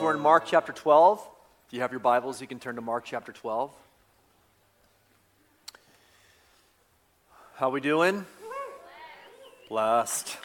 [0.00, 1.20] we're in Mark chapter 12.
[1.66, 3.70] If you have your Bibles, you can turn to Mark chapter 12.
[7.56, 8.24] How we doing?
[9.68, 10.38] Blessed.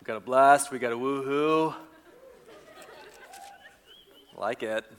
[0.00, 0.72] We got a blast.
[0.72, 1.74] we got a woohoo.
[4.38, 4.90] Like it.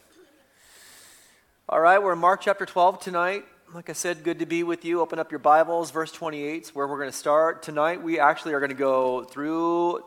[1.68, 3.45] All right, we're in Mark chapter 12 tonight.
[3.73, 5.02] Like I said, good to be with you.
[5.02, 5.89] Open up your Bibles.
[5.89, 7.63] Verse 28 is where we're going to start.
[7.63, 10.04] Tonight, we actually are going to go through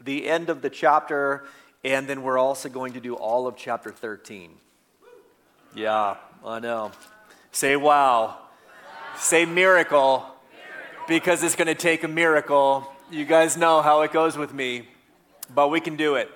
[0.00, 1.46] the end of the chapter,
[1.84, 4.52] and then we're also going to do all of chapter 13.
[5.74, 6.92] Yeah, I know.
[7.52, 8.26] Say wow.
[8.26, 8.38] wow.
[9.16, 10.34] Say miracle, miracle,
[11.08, 12.90] because it's going to take a miracle.
[13.10, 14.88] You guys know how it goes with me,
[15.54, 16.30] but we can do it.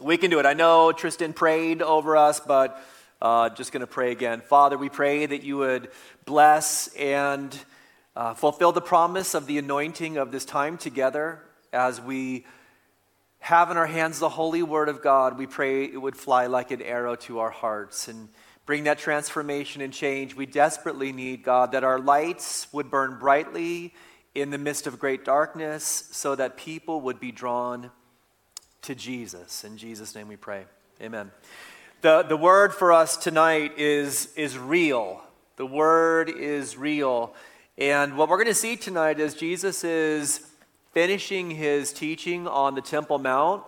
[0.00, 0.46] We can do it.
[0.46, 2.82] I know Tristan prayed over us, but
[3.20, 4.40] uh, just going to pray again.
[4.40, 5.90] Father, we pray that you would
[6.24, 7.56] bless and
[8.16, 11.42] uh, fulfill the promise of the anointing of this time together
[11.72, 12.44] as we
[13.40, 15.36] have in our hands the holy word of God.
[15.36, 18.28] We pray it would fly like an arrow to our hearts and
[18.66, 23.94] bring that transformation and change we desperately need, God, that our lights would burn brightly
[24.34, 27.90] in the midst of great darkness so that people would be drawn
[28.82, 29.64] to Jesus.
[29.64, 30.64] In Jesus' name we pray.
[31.02, 31.32] Amen.
[32.02, 35.22] The, the word for us tonight is, is real.
[35.56, 37.34] The word is real.
[37.76, 40.46] And what we're going to see tonight is Jesus is
[40.92, 43.62] finishing his teaching on the Temple Mount,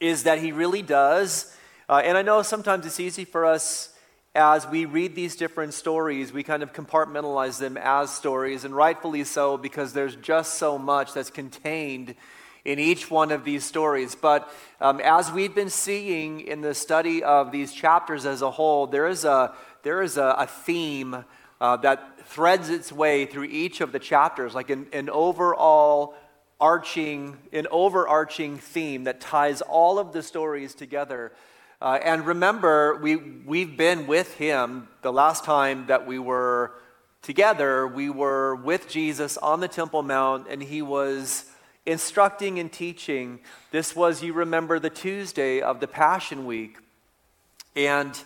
[0.00, 1.54] is that he really does.
[1.88, 3.94] Uh, and I know sometimes it's easy for us
[4.34, 9.24] as we read these different stories, we kind of compartmentalize them as stories, and rightfully
[9.24, 12.14] so because there's just so much that's contained
[12.64, 14.14] in each one of these stories.
[14.14, 14.48] But
[14.80, 19.08] um, as we've been seeing in the study of these chapters as a whole, there
[19.08, 21.24] is a, there is a, a theme
[21.60, 26.14] uh, that threads its way through each of the chapters, like an, an overall
[26.60, 31.32] arching, an overarching theme that ties all of the stories together.
[31.80, 36.72] Uh, and remember, we, we've been with him the last time that we were
[37.22, 37.86] together.
[37.86, 41.44] We were with Jesus on the Temple Mount, and he was
[41.86, 43.38] instructing and teaching.
[43.70, 46.78] This was, you remember, the Tuesday of the Passion Week.
[47.76, 48.20] And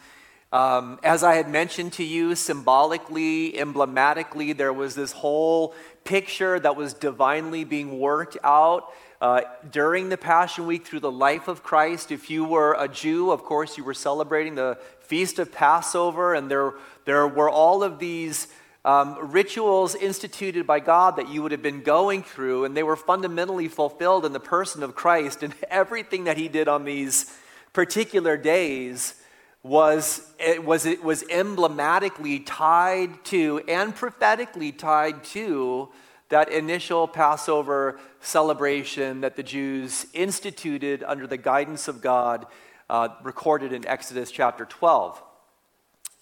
[0.53, 5.75] um, as I had mentioned to you, symbolically, emblematically, there was this whole
[6.05, 11.47] picture that was divinely being worked out uh, during the Passion Week through the life
[11.49, 12.11] of Christ.
[12.11, 16.51] If you were a Jew, of course, you were celebrating the Feast of Passover, and
[16.51, 16.75] there,
[17.05, 18.49] there were all of these
[18.85, 22.97] um, rituals instituted by God that you would have been going through, and they were
[22.97, 25.43] fundamentally fulfilled in the person of Christ.
[25.43, 27.33] And everything that he did on these
[27.73, 29.15] particular days
[29.63, 35.89] was, it was, it was emblematically tied to and prophetically tied to
[36.31, 42.47] that initial Passover celebration that the Jews instituted under the guidance of God,
[42.91, 45.23] uh, recorded in Exodus chapter 12.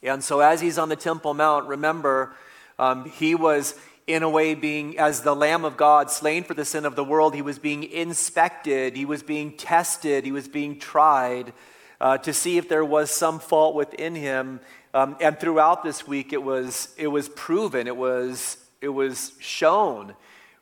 [0.03, 2.35] And so, as he's on the Temple Mount, remember,
[2.79, 3.75] um, he was,
[4.07, 7.05] in a way, being, as the Lamb of God, slain for the sin of the
[7.05, 11.53] world, he was being inspected, he was being tested, he was being tried
[12.01, 14.61] uh, to see if there was some fault within him.
[14.95, 20.15] Um, and throughout this week, it was, it was proven, it was, it was shown,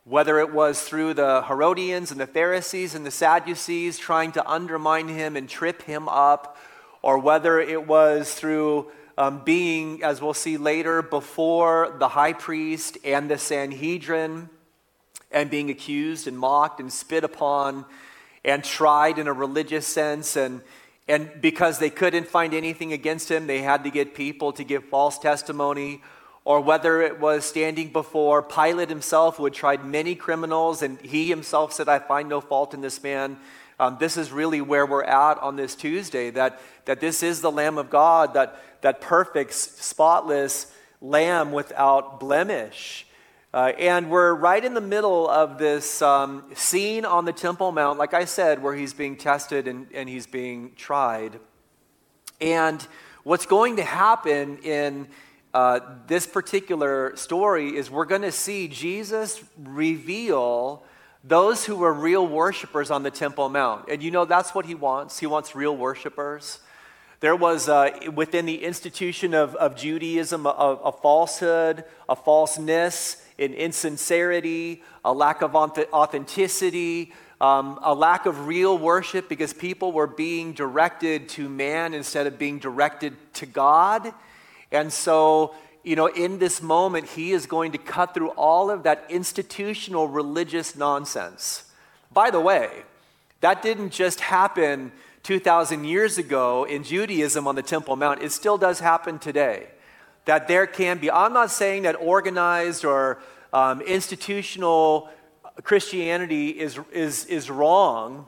[0.05, 5.09] whether it was through the Herodians and the Pharisees and the Sadducees trying to undermine
[5.09, 6.57] him and trip him up,
[7.03, 12.99] or whether it was through um, being, as we'll see later, before the high priest
[13.05, 14.49] and the Sanhedrin
[15.31, 17.85] and being accused and mocked and spit upon
[18.45, 20.37] and tried in a religious sense.
[20.37, 20.63] And,
[21.09, 24.85] and because they couldn't find anything against him, they had to get people to give
[24.85, 26.03] false testimony.
[26.45, 31.29] Or whether it was standing before Pilate himself, who had tried many criminals, and he
[31.29, 33.39] himself said, I find no fault in this man.
[33.81, 37.51] Um, this is really where we're at on this Tuesday that, that this is the
[37.51, 43.07] Lamb of God, that, that perfect, spotless Lamb without blemish.
[43.55, 47.99] Uh, and we're right in the middle of this um, scene on the Temple Mount,
[47.99, 51.41] like I said, where he's being tested and, and he's being tried.
[52.43, 52.87] And
[53.25, 55.09] what's going to happen in
[55.55, 60.83] uh, this particular story is we're going to see Jesus reveal
[61.25, 63.89] those who were real worshipers on the Temple Mount.
[63.89, 65.21] And you know, that's what he wants.
[65.21, 66.61] He wants real worshipers.
[67.21, 73.55] There was uh, within the institution of, of Judaism a, a, falsehood, a falseness, an
[73.55, 80.53] insincerity, a lack of authenticity, um, a lack of real worship because people were being
[80.53, 84.13] directed to man instead of being directed to God.
[84.73, 85.55] And so
[85.89, 90.07] you know, in this moment, he is going to cut through all of that institutional
[90.07, 91.65] religious nonsense.
[92.13, 92.71] By the way,
[93.41, 94.93] that didn't just happen
[95.23, 99.69] 2,000 years ago in Judaism on the Temple Mount, it still does happen today.
[100.29, 103.19] That there can be, I'm not saying that organized or
[103.51, 105.09] um, institutional
[105.63, 108.27] Christianity is, is, is wrong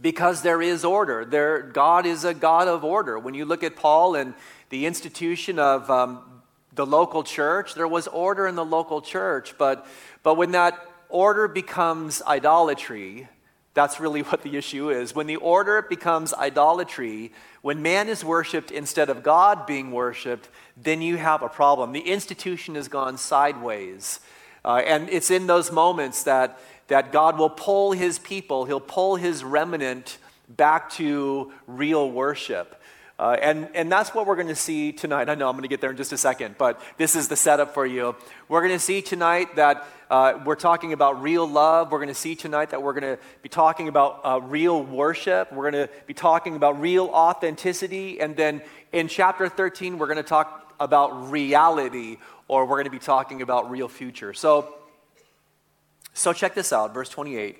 [0.00, 1.24] because there is order.
[1.24, 3.16] There, God is a God of order.
[3.16, 4.34] When you look at Paul and
[4.70, 6.42] the institution of um,
[6.74, 9.54] the local church, there was order in the local church.
[9.56, 9.86] But,
[10.24, 13.28] but when that order becomes idolatry,
[13.74, 15.14] that's really what the issue is.
[15.14, 17.32] When the order becomes idolatry,
[17.62, 21.92] when man is worshiped instead of God being worshiped, then you have a problem.
[21.92, 24.20] The institution has gone sideways.
[24.64, 26.58] Uh, and it's in those moments that,
[26.88, 30.18] that God will pull his people, he'll pull his remnant
[30.48, 32.80] back to real worship.
[33.20, 35.28] Uh, and, and that's what we're going to see tonight.
[35.28, 37.36] I know I'm going to get there in just a second, but this is the
[37.36, 38.16] setup for you.
[38.48, 41.92] We're going to see tonight that uh, we're talking about real love.
[41.92, 45.52] We're going to see tonight that we're going to be talking about uh, real worship.
[45.52, 48.22] We're going to be talking about real authenticity.
[48.22, 52.16] And then in chapter 13, we're going to talk about reality,
[52.48, 54.32] or we're going to be talking about real future.
[54.32, 54.76] So,
[56.14, 57.58] so check this out, verse 28.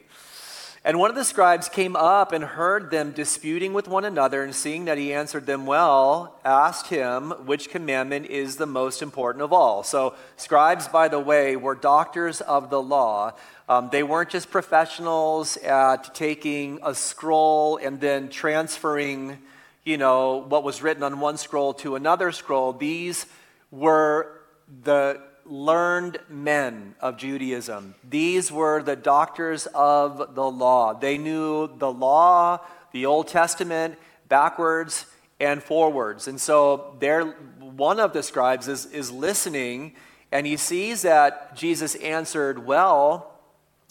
[0.83, 4.55] And one of the scribes came up and heard them disputing with one another, and
[4.55, 9.53] seeing that he answered them well, asked him which commandment is the most important of
[9.53, 9.83] all.
[9.83, 13.35] So, scribes, by the way, were doctors of the law.
[13.69, 19.37] Um, they weren't just professionals at taking a scroll and then transferring,
[19.85, 22.73] you know, what was written on one scroll to another scroll.
[22.73, 23.27] These
[23.71, 24.41] were
[24.83, 27.95] the learned men of Judaism.
[28.09, 30.95] These were the doctors of the law.
[30.95, 32.61] They knew the law,
[32.93, 33.99] the Old Testament,
[34.29, 35.07] backwards
[35.41, 36.29] and forwards.
[36.29, 37.25] And so there,
[37.59, 39.95] one of the scribes is, is listening
[40.33, 43.33] and he sees that Jesus answered well.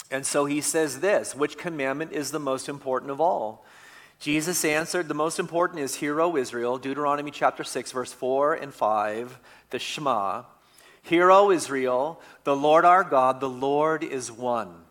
[0.09, 3.65] And so he says this Which commandment is the most important of all?
[4.19, 8.73] Jesus answered, The most important is, Hear, O Israel, Deuteronomy chapter 6, verse 4 and
[8.73, 9.39] 5,
[9.69, 10.43] the Shema.
[11.09, 14.83] Hear, O Israel, the Lord our God, the Lord is one.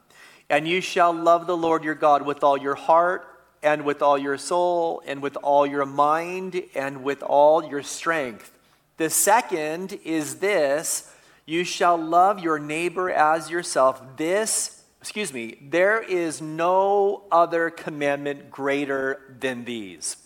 [0.50, 3.24] And you shall love the Lord your God with all your heart,
[3.62, 8.50] and with all your soul, and with all your mind, and with all your strength.
[8.96, 11.14] The second is this
[11.46, 14.02] you shall love your neighbor as yourself.
[14.16, 20.16] This, excuse me, there is no other commandment greater than these.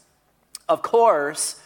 [0.70, 1.61] Of course,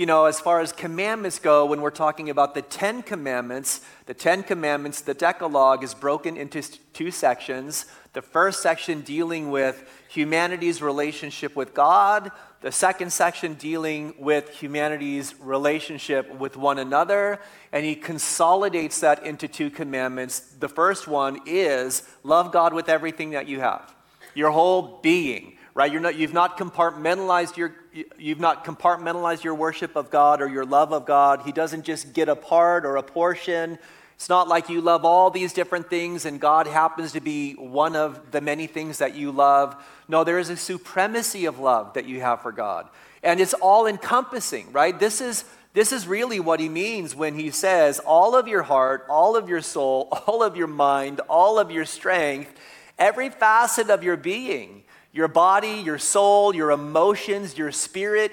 [0.00, 4.14] you know, as far as commandments go, when we're talking about the Ten Commandments, the
[4.14, 6.62] Ten Commandments, the Decalogue is broken into
[6.94, 7.84] two sections.
[8.14, 12.30] The first section dealing with humanity's relationship with God,
[12.62, 17.38] the second section dealing with humanity's relationship with one another,
[17.70, 20.40] and he consolidates that into two commandments.
[20.40, 23.94] The first one is love God with everything that you have,
[24.34, 25.90] your whole being right?
[25.90, 27.72] You're not, you've, not compartmentalized your,
[28.18, 31.40] you've not compartmentalized your worship of God or your love of God.
[31.46, 33.78] He doesn't just get a part or a portion.
[34.14, 37.96] It's not like you love all these different things and God happens to be one
[37.96, 39.74] of the many things that you love.
[40.06, 42.86] No, there is a supremacy of love that you have for God.
[43.22, 45.00] And it's all encompassing, right?
[45.00, 49.06] This is, this is really what he means when he says, all of your heart,
[49.08, 52.52] all of your soul, all of your mind, all of your strength,
[52.98, 54.82] every facet of your being.
[55.12, 58.32] Your body, your soul, your emotions, your spirit,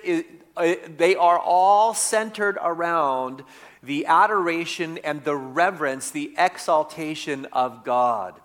[0.55, 3.43] they are all centered around
[3.81, 8.39] the adoration and the reverence, the exaltation of God.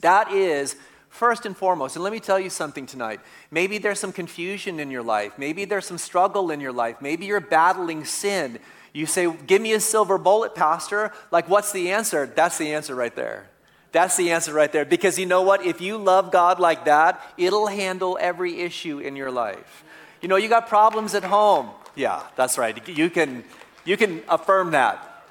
[0.00, 0.76] That is
[1.08, 1.96] first and foremost.
[1.96, 3.20] And let me tell you something tonight.
[3.50, 5.38] Maybe there's some confusion in your life.
[5.38, 7.00] Maybe there's some struggle in your life.
[7.00, 8.58] Maybe you're battling sin.
[8.92, 11.12] You say, Give me a silver bullet, Pastor.
[11.30, 12.26] Like, what's the answer?
[12.26, 13.48] That's the answer right there.
[13.94, 14.84] That's the answer right there.
[14.84, 15.64] Because you know what?
[15.64, 19.84] If you love God like that, it'll handle every issue in your life.
[20.20, 21.70] You know, you got problems at home.
[21.94, 22.76] Yeah, that's right.
[22.88, 23.44] You can,
[23.84, 25.24] you can affirm that.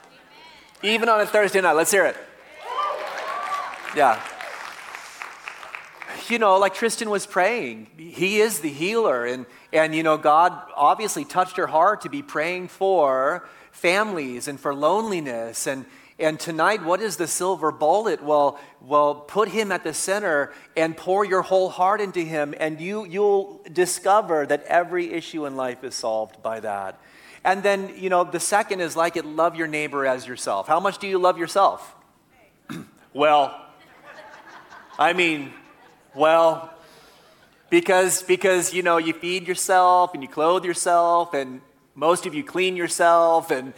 [0.81, 1.73] Even on a Thursday night.
[1.73, 2.15] Let's hear it.
[3.97, 4.23] Yeah.
[6.29, 9.25] You know, like Tristan was praying, he is the healer.
[9.25, 14.57] And, and, you know, God obviously touched her heart to be praying for families and
[14.57, 15.67] for loneliness.
[15.67, 15.85] And,
[16.23, 18.23] and tonight, what is the silver bullet?
[18.23, 22.79] Well, well, put him at the center and pour your whole heart into him, and
[22.79, 26.99] you, you'll discover that every issue in life is solved by that.
[27.43, 30.67] And then, you know, the second is like it love your neighbor as yourself.
[30.67, 31.95] How much do you love yourself?
[33.13, 33.59] well,
[34.97, 35.53] I mean,
[36.15, 36.73] well,
[37.69, 41.59] because because you know you feed yourself and you clothe yourself and
[41.95, 43.73] most of you clean yourself and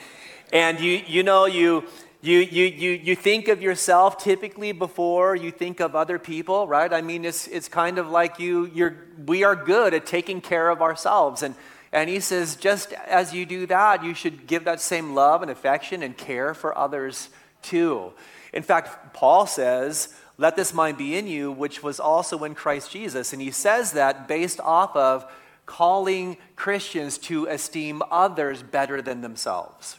[0.51, 1.85] and you you know you
[2.21, 6.91] you, you, you, you think of yourself typically before you think of other people, right?
[6.91, 8.95] I mean, it's, it's kind of like you, you're,
[9.25, 11.43] we are good at taking care of ourselves.
[11.43, 11.55] And,
[11.91, 15.51] and he says, just as you do that, you should give that same love and
[15.51, 17.29] affection and care for others
[17.61, 18.11] too.
[18.53, 22.91] In fact, Paul says, let this mind be in you, which was also in Christ
[22.91, 23.33] Jesus.
[23.33, 25.31] And he says that based off of
[25.65, 29.97] calling Christians to esteem others better than themselves,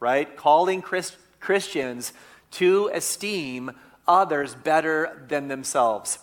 [0.00, 0.36] right?
[0.36, 2.12] Calling Christ, Christians
[2.52, 3.72] to esteem
[4.06, 6.18] others better than themselves.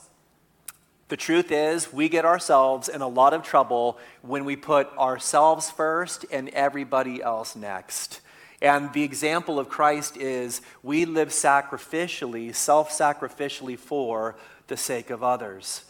[1.10, 5.70] The truth is, we get ourselves in a lot of trouble when we put ourselves
[5.70, 8.22] first and everybody else next.
[8.62, 14.36] And the example of Christ is we live sacrificially, self sacrificially for
[14.68, 15.84] the sake of others.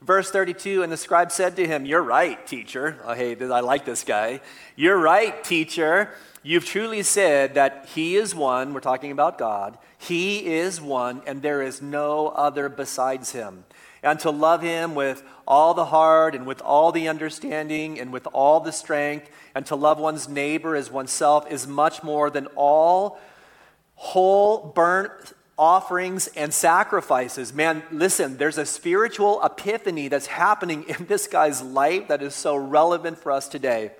[0.00, 2.98] Verse 32 And the scribe said to him, You're right, teacher.
[3.04, 4.40] Oh, hey, I like this guy.
[4.76, 6.10] You're right, teacher.
[6.46, 9.78] You've truly said that He is one, we're talking about God.
[9.98, 13.64] He is one, and there is no other besides Him.
[14.00, 18.28] And to love Him with all the heart, and with all the understanding, and with
[18.32, 23.18] all the strength, and to love one's neighbor as oneself is much more than all
[23.96, 27.52] whole burnt offerings and sacrifices.
[27.52, 32.56] Man, listen, there's a spiritual epiphany that's happening in this guy's life that is so
[32.56, 33.92] relevant for us today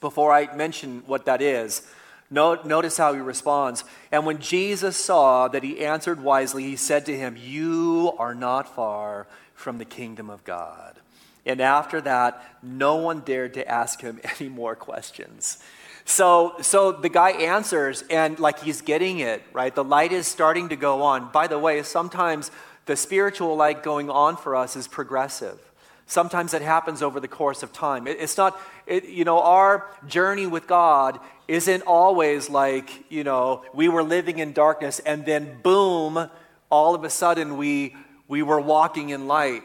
[0.00, 1.82] before I mention what that is.
[2.30, 3.84] Notice how he responds.
[4.10, 8.74] And when Jesus saw that he answered wisely, he said to him, You are not
[8.74, 10.98] far from the kingdom of God.
[11.46, 15.58] And after that, no one dared to ask him any more questions.
[16.04, 19.74] So, so the guy answers, and like he's getting it, right?
[19.74, 21.32] The light is starting to go on.
[21.32, 22.50] By the way, sometimes
[22.86, 25.58] the spiritual light going on for us is progressive.
[26.06, 28.06] Sometimes it happens over the course of time.
[28.06, 31.18] It, it's not, it, you know, our journey with God
[31.48, 36.28] isn't always like, you know, we were living in darkness and then boom,
[36.70, 37.96] all of a sudden we,
[38.28, 39.62] we were walking in light.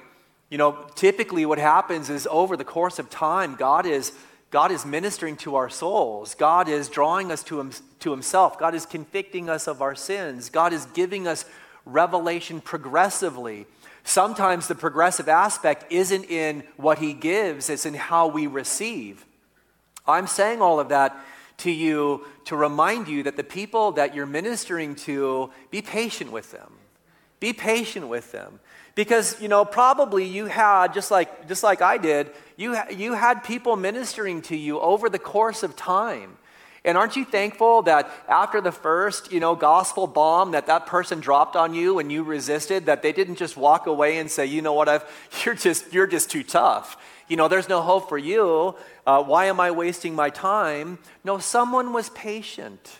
[0.49, 4.13] You know, typically what happens is over the course of time, God is,
[4.51, 6.33] God is ministering to our souls.
[6.33, 8.57] God is drawing us to, him, to Himself.
[8.57, 10.49] God is convicting us of our sins.
[10.49, 11.45] God is giving us
[11.85, 13.67] revelation progressively.
[14.03, 19.25] Sometimes the progressive aspect isn't in what he gives, it's in how we receive.
[20.07, 21.15] I'm saying all of that
[21.57, 26.51] to you to remind you that the people that you're ministering to, be patient with
[26.51, 26.73] them.
[27.39, 28.59] Be patient with them.
[28.99, 33.45] Because, you know, probably you had, just like, just like I did, you, you had
[33.45, 36.35] people ministering to you over the course of time.
[36.83, 41.21] And aren't you thankful that after the first, you know, gospel bomb that that person
[41.21, 44.61] dropped on you and you resisted, that they didn't just walk away and say, you
[44.61, 45.05] know what, I've,
[45.45, 46.97] you're just, you're just too tough.
[47.29, 48.75] You know, there's no hope for you.
[49.07, 50.99] Uh, why am I wasting my time?
[51.23, 52.99] No, someone was patient.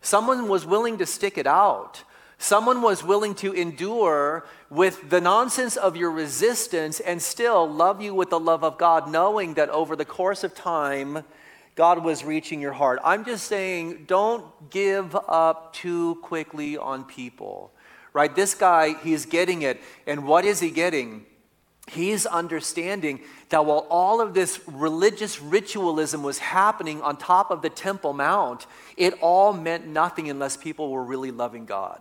[0.00, 2.04] Someone was willing to stick it out.
[2.42, 8.14] Someone was willing to endure with the nonsense of your resistance and still love you
[8.14, 11.24] with the love of God, knowing that over the course of time,
[11.74, 13.00] God was reaching your heart.
[13.04, 17.72] I'm just saying, don't give up too quickly on people,
[18.12, 18.34] right?
[18.34, 19.80] This guy, he's getting it.
[20.06, 21.26] And what is he getting?
[21.88, 27.70] He's understanding that while all of this religious ritualism was happening on top of the
[27.70, 32.00] Temple Mount, it all meant nothing unless people were really loving God.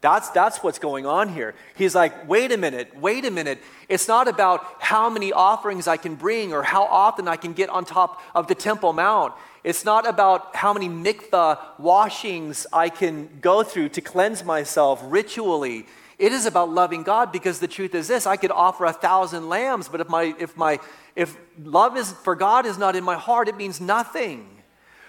[0.00, 1.54] That's, that's what's going on here.
[1.76, 3.58] He's like, wait a minute, wait a minute.
[3.88, 7.68] It's not about how many offerings I can bring or how often I can get
[7.68, 9.34] on top of the Temple Mount.
[9.64, 15.86] It's not about how many mikvah washings I can go through to cleanse myself ritually.
[16.16, 19.48] It is about loving God because the truth is this I could offer a thousand
[19.48, 20.78] lambs, but if, my, if, my,
[21.16, 24.57] if love is, for God is not in my heart, it means nothing.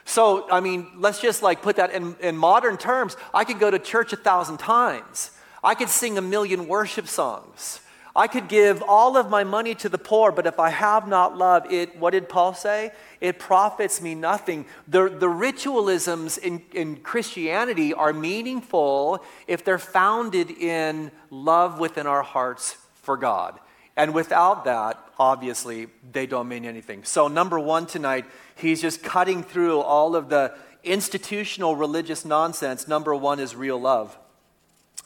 [0.10, 3.16] So, I mean, let's just like put that in, in modern terms.
[3.32, 5.30] I could go to church a thousand times.
[5.64, 7.80] I could sing a million worship songs.
[8.16, 11.38] I could give all of my money to the poor, but if I have not
[11.38, 12.92] love, it, what did Paul say?
[13.22, 14.66] It profits me nothing.
[14.88, 22.24] The, the ritualisms in, in Christianity are meaningful if they're founded in love within our
[22.24, 23.60] hearts for God.
[23.96, 27.04] And without that, obviously, they don't mean anything.
[27.04, 28.26] So, number one tonight,
[28.60, 32.88] he's just cutting through all of the institutional religious nonsense.
[32.88, 34.18] Number one is real love.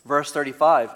[0.06, 0.92] Verse 35.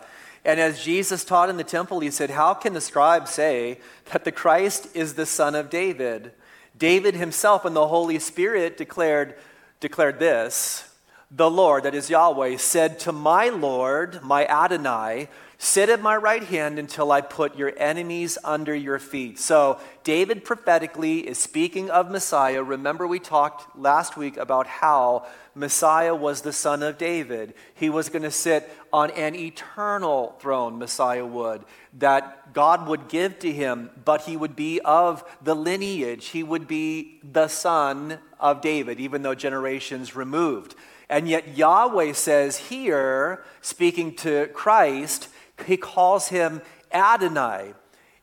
[0.45, 3.79] And as Jesus taught in the temple, he said, How can the scribe say
[4.11, 6.31] that the Christ is the son of David?
[6.77, 9.35] David himself and the Holy Spirit declared,
[9.79, 10.89] declared this
[11.31, 15.27] The Lord, that is Yahweh, said to my Lord, my Adonai,
[15.59, 19.39] Sit at my right hand until I put your enemies under your feet.
[19.39, 22.61] So, David prophetically is speaking of Messiah.
[22.61, 27.55] Remember, we talked last week about how Messiah was the son of David.
[27.73, 33.39] He was going to sit on an eternal throne, Messiah would, that God would give
[33.39, 36.27] to him, but he would be of the lineage.
[36.27, 40.75] He would be the son of David, even though generations removed.
[41.09, 45.29] And yet, Yahweh says here, speaking to Christ,
[45.65, 46.61] he calls him
[46.91, 47.73] Adonai.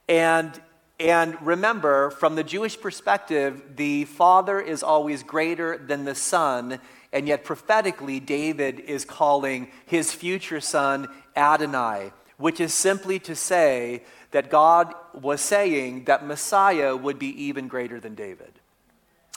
[0.08, 0.60] And,
[1.00, 6.78] and remember, from the Jewish perspective, the Father is always greater than the Son.
[7.12, 14.02] And yet, prophetically, David is calling his future son Adonai, which is simply to say
[14.32, 18.52] that God was saying that Messiah would be even greater than David.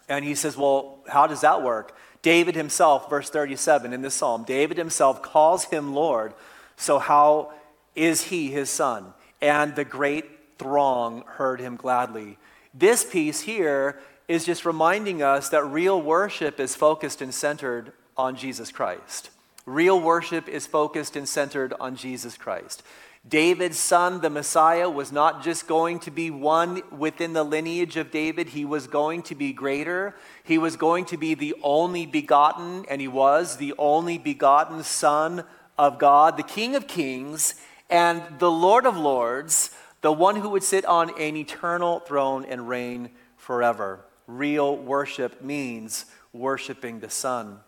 [0.10, 1.96] And he says, Well, how does that work?
[2.24, 6.34] David himself, verse 37 in this psalm, David himself calls him Lord.
[6.78, 7.54] So, how
[7.98, 9.14] is he his son?
[9.42, 10.26] And the great
[10.58, 12.38] throng heard him gladly.
[12.74, 18.36] This piece here is just reminding us that real worship is focused and centered on
[18.36, 19.32] Jesus Christ.
[19.66, 22.84] Real worship is focused and centered on Jesus Christ.
[23.28, 28.12] David's son, the Messiah, was not just going to be one within the lineage of
[28.12, 30.16] David, he was going to be greater.
[30.44, 35.44] He was going to be the only begotten, and he was the only begotten Son
[35.78, 37.56] of God, the King of Kings,
[37.90, 42.68] and the Lord of Lords, the one who would sit on an eternal throne and
[42.68, 44.02] reign forever.
[44.28, 47.60] Real worship means worshiping the Son.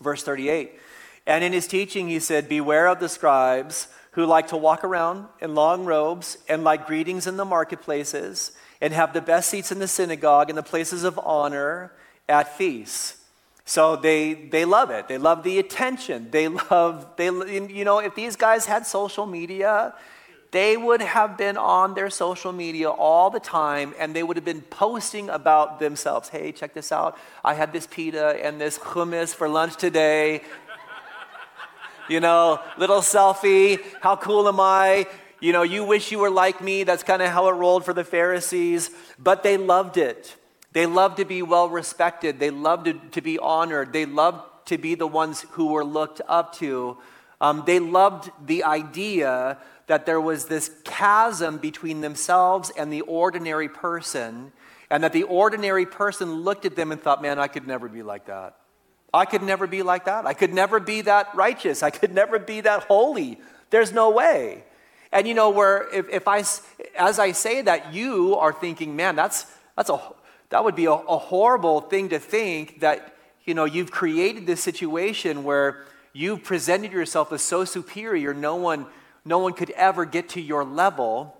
[0.00, 0.72] Verse 38
[1.26, 5.26] And in his teaching, he said, Beware of the scribes who like to walk around
[5.40, 9.78] in long robes and like greetings in the marketplaces and have the best seats in
[9.78, 11.92] the synagogue and the places of honor
[12.28, 13.21] at feasts.
[13.64, 15.08] So they, they love it.
[15.08, 16.30] They love the attention.
[16.30, 19.94] They love, they, you know, if these guys had social media,
[20.50, 24.44] they would have been on their social media all the time and they would have
[24.44, 26.28] been posting about themselves.
[26.28, 27.16] Hey, check this out.
[27.42, 30.42] I had this pita and this hummus for lunch today.
[32.08, 33.80] you know, little selfie.
[34.02, 35.06] How cool am I?
[35.40, 36.84] You know, you wish you were like me.
[36.84, 38.90] That's kind of how it rolled for the Pharisees.
[39.18, 40.36] But they loved it.
[40.72, 42.38] They loved to be well respected.
[42.38, 43.92] They loved to, to be honored.
[43.92, 46.96] They loved to be the ones who were looked up to.
[47.40, 53.68] Um, they loved the idea that there was this chasm between themselves and the ordinary
[53.68, 54.52] person,
[54.88, 58.02] and that the ordinary person looked at them and thought, man, I could never be
[58.02, 58.56] like that.
[59.12, 60.24] I could never be like that.
[60.24, 61.82] I could never be that righteous.
[61.82, 63.38] I could never be that holy.
[63.70, 64.64] There's no way.
[65.10, 66.38] And you know, where if, if I,
[66.96, 69.44] as I say that, you are thinking, man, that's,
[69.76, 70.00] that's a,
[70.52, 74.62] that would be a, a horrible thing to think that, you know, you've created this
[74.62, 78.86] situation where you've presented yourself as so superior, no one
[79.24, 81.36] no one could ever get to your level,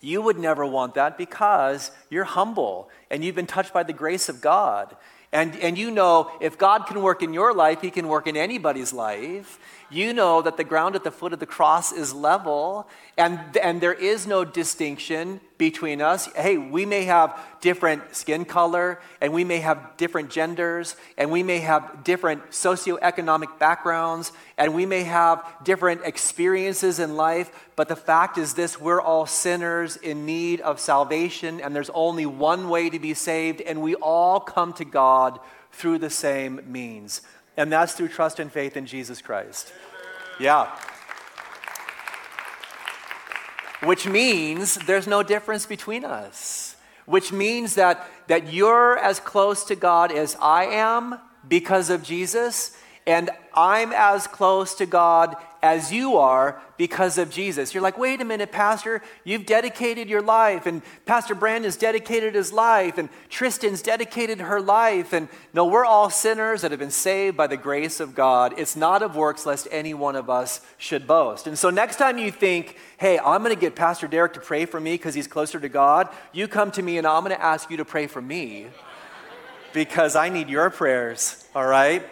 [0.00, 4.28] you would never want that because you're humble and you've been touched by the grace
[4.28, 4.96] of God.
[5.32, 8.36] And, and you know, if God can work in your life, He can work in
[8.36, 9.58] anybody's life.
[9.88, 13.80] You know that the ground at the foot of the cross is level, and, and
[13.80, 16.26] there is no distinction between us.
[16.34, 21.44] Hey, we may have different skin color, and we may have different genders, and we
[21.44, 27.94] may have different socioeconomic backgrounds, and we may have different experiences in life, but the
[27.94, 32.90] fact is this we're all sinners in need of salvation, and there's only one way
[32.90, 35.38] to be saved, and we all come to God
[35.70, 37.20] through the same means
[37.56, 39.72] and that's through trust and faith in Jesus Christ.
[40.38, 40.70] Yeah.
[43.82, 46.76] Which means there's no difference between us.
[47.06, 52.76] Which means that, that you're as close to God as I am because of Jesus,
[53.06, 57.72] and I'm as close to God as you are because of Jesus.
[57.72, 62.52] You're like, wait a minute, Pastor, you've dedicated your life, and Pastor Brandon's dedicated his
[62.52, 65.12] life, and Tristan's dedicated her life.
[65.12, 68.54] And no, we're all sinners that have been saved by the grace of God.
[68.58, 71.46] It's not of works, lest any one of us should boast.
[71.46, 74.66] And so next time you think, hey, I'm going to get Pastor Derek to pray
[74.66, 77.42] for me because he's closer to God, you come to me and I'm going to
[77.42, 78.66] ask you to pray for me
[79.72, 82.04] because I need your prayers, all right?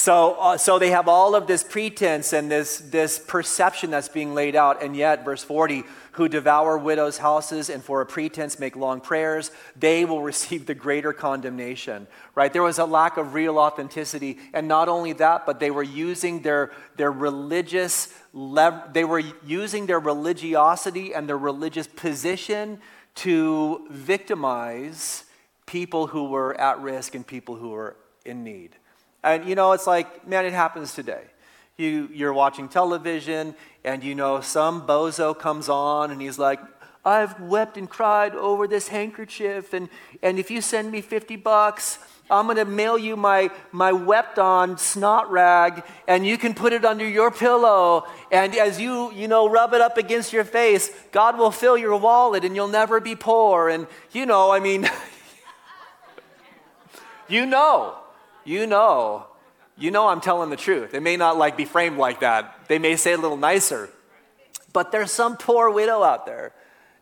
[0.00, 4.32] So, uh, so they have all of this pretense and this, this perception that's being
[4.32, 8.76] laid out, and yet, verse 40, who devour widows' houses and for a pretense make
[8.76, 12.06] long prayers, they will receive the greater condemnation.
[12.34, 12.50] Right?
[12.50, 16.40] There was a lack of real authenticity, and not only that, but they were using
[16.40, 22.80] their, their religious lev- they were using their religiosity and their religious position
[23.16, 25.24] to victimize
[25.66, 28.76] people who were at risk and people who were in need.
[29.22, 31.24] And you know, it's like, man, it happens today.
[31.76, 33.54] You, you're watching television,
[33.84, 36.60] and you know some bozo comes on, and he's like,
[37.04, 39.88] I've wept and cried over this handkerchief, and,
[40.22, 41.98] and if you send me 50 bucks,
[42.30, 46.72] I'm going to mail you my, my wept on snot rag, and you can put
[46.72, 48.06] it under your pillow.
[48.30, 51.96] And as you, you know, rub it up against your face, God will fill your
[51.96, 53.68] wallet and you'll never be poor.
[53.68, 54.88] And, you know, I mean,
[57.28, 57.96] you know,
[58.44, 59.26] you know,
[59.76, 60.94] you know I'm telling the truth.
[60.94, 62.66] It may not like be framed like that.
[62.68, 63.90] They may say a little nicer.
[64.72, 66.52] But there's some poor widow out there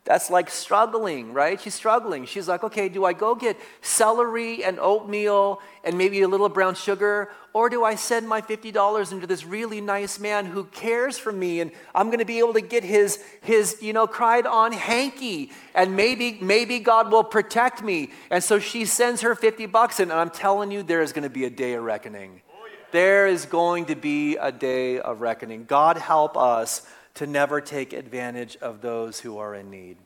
[0.09, 1.61] that's like struggling, right?
[1.61, 2.25] She's struggling.
[2.25, 6.77] She's like, okay, do I go get celery and oatmeal and maybe a little brown
[6.77, 7.31] sugar?
[7.53, 11.61] Or do I send my $50 into this really nice man who cares for me
[11.61, 15.53] and I'm going to be able to get his, his, you know, cried on hanky
[15.75, 18.09] and maybe, maybe God will protect me.
[18.31, 21.25] And so she sends her 50 bucks in and I'm telling you, there is going
[21.25, 22.41] to be a day of reckoning.
[22.51, 25.67] Oh, there is going to be a day of reckoning.
[25.67, 26.81] God help us
[27.19, 29.97] to never take advantage of those who are in need.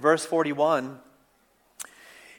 [0.00, 0.98] Verse 41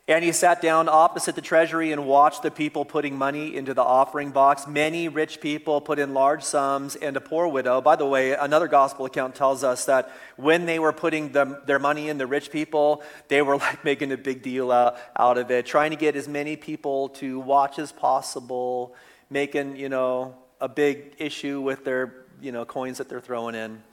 [0.07, 3.83] And he sat down opposite the treasury and watched the people putting money into the
[3.83, 4.65] offering box.
[4.65, 7.79] Many rich people put in large sums, and a poor widow.
[7.79, 11.77] By the way, another gospel account tells us that when they were putting them, their
[11.77, 15.51] money in, the rich people, they were like making a big deal out, out of
[15.51, 18.95] it, trying to get as many people to watch as possible,
[19.29, 23.83] making, you know, a big issue with their, you know, coins that they're throwing in.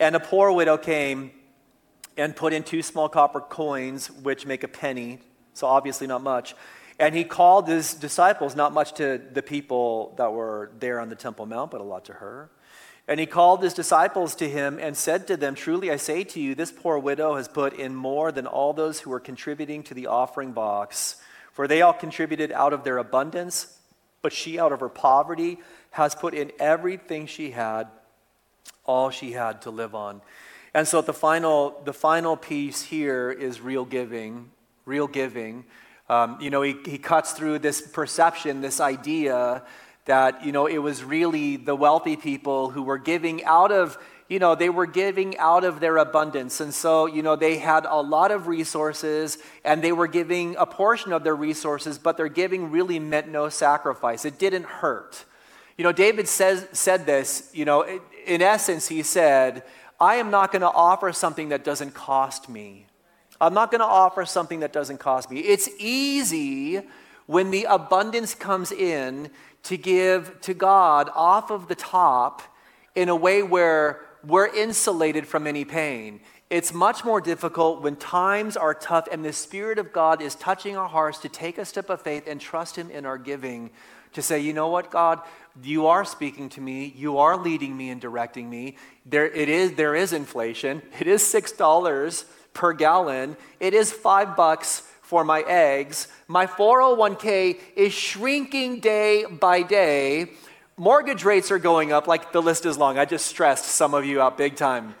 [0.00, 1.32] And a poor widow came
[2.16, 5.18] and put in two small copper coins, which make a penny,
[5.54, 6.54] so obviously not much.
[6.98, 11.14] And he called his disciples, not much to the people that were there on the
[11.14, 12.50] Temple Mount, but a lot to her.
[13.06, 16.40] And he called his disciples to him and said to them, Truly I say to
[16.40, 19.94] you, this poor widow has put in more than all those who were contributing to
[19.94, 21.16] the offering box.
[21.52, 23.78] For they all contributed out of their abundance,
[24.20, 25.58] but she out of her poverty
[25.92, 27.88] has put in everything she had
[28.84, 30.20] all she had to live on.
[30.74, 34.50] And so the final, the final piece here is real giving,
[34.84, 35.64] real giving.
[36.08, 39.62] Um, you know, he, he cuts through this perception, this idea
[40.06, 44.38] that, you know, it was really the wealthy people who were giving out of, you
[44.38, 46.60] know, they were giving out of their abundance.
[46.60, 50.64] And so, you know, they had a lot of resources and they were giving a
[50.64, 54.24] portion of their resources, but their giving really meant no sacrifice.
[54.24, 55.24] It didn't hurt.
[55.78, 59.62] You know, David says, said this, you know, in essence, he said,
[60.00, 62.86] I am not going to offer something that doesn't cost me.
[63.40, 65.38] I'm not going to offer something that doesn't cost me.
[65.38, 66.82] It's easy
[67.26, 69.30] when the abundance comes in
[69.64, 72.42] to give to God off of the top
[72.96, 76.20] in a way where we're insulated from any pain.
[76.50, 80.76] It's much more difficult when times are tough and the Spirit of God is touching
[80.76, 83.70] our hearts to take a step of faith and trust Him in our giving.
[84.14, 85.20] To say, you know what, God,
[85.62, 86.92] you are speaking to me.
[86.96, 88.76] You are leading me and directing me.
[89.04, 90.82] There, it is, there is inflation.
[90.98, 93.36] It is $6 per gallon.
[93.60, 96.08] It is five bucks for my eggs.
[96.26, 100.32] My 401k is shrinking day by day.
[100.76, 102.06] Mortgage rates are going up.
[102.06, 102.98] Like the list is long.
[102.98, 104.94] I just stressed some of you out big time.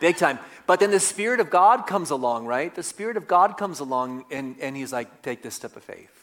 [0.00, 0.38] Big time.
[0.66, 2.74] But then the Spirit of God comes along, right?
[2.74, 6.15] The Spirit of God comes along and, and He's like, take this step of faith.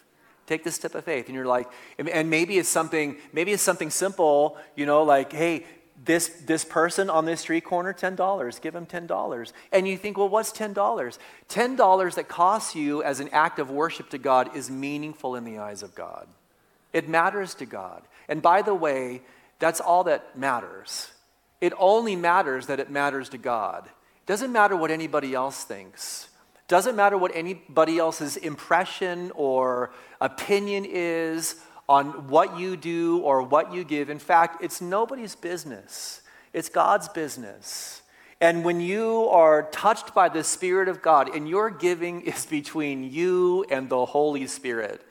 [0.45, 1.27] Take this step of faith.
[1.27, 5.65] And you're like, and maybe it's something, maybe it's something simple, you know, like, hey,
[6.05, 9.53] this, this person on this street corner, $10, give him $10.
[9.71, 10.73] And you think, well, what's $10?
[11.49, 15.59] $10 that costs you as an act of worship to God is meaningful in the
[15.59, 16.27] eyes of God.
[16.91, 18.01] It matters to God.
[18.27, 19.21] And by the way,
[19.59, 21.11] that's all that matters.
[21.61, 23.85] It only matters that it matters to God.
[23.85, 26.27] It doesn't matter what anybody else thinks.
[26.73, 31.57] Doesn't matter what anybody else's impression or opinion is
[31.87, 34.09] on what you do or what you give.
[34.09, 38.01] In fact, it's nobody's business, it's God's business.
[38.41, 43.03] And when you are touched by the Spirit of God, and your giving is between
[43.03, 45.05] you and the Holy Spirit.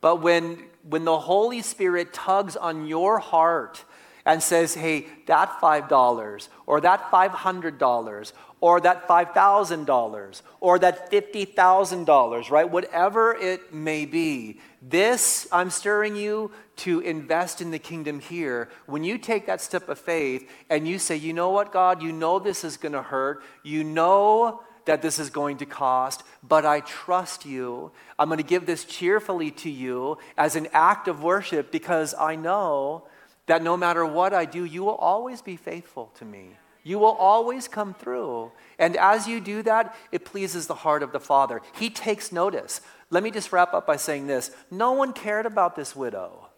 [0.00, 3.84] But when, when the Holy Spirit tugs on your heart
[4.26, 12.70] and says, hey, that $5 or that $500 or that $5,000 or that $50,000, right?
[12.70, 14.60] Whatever it may be.
[14.80, 18.70] This, I'm stirring you to invest in the kingdom here.
[18.86, 22.12] When you take that step of faith and you say, you know what, God, you
[22.12, 26.66] know this is going to hurt, you know that this is going to cost, but
[26.66, 27.92] I trust you.
[28.18, 32.36] I'm going to give this cheerfully to you as an act of worship because I
[32.36, 33.04] know
[33.46, 36.56] that no matter what I do, you will always be faithful to me.
[36.82, 38.52] You will always come through.
[38.78, 41.62] And as you do that, it pleases the heart of the Father.
[41.74, 42.82] He takes notice.
[43.10, 46.48] Let me just wrap up by saying this no one cared about this widow,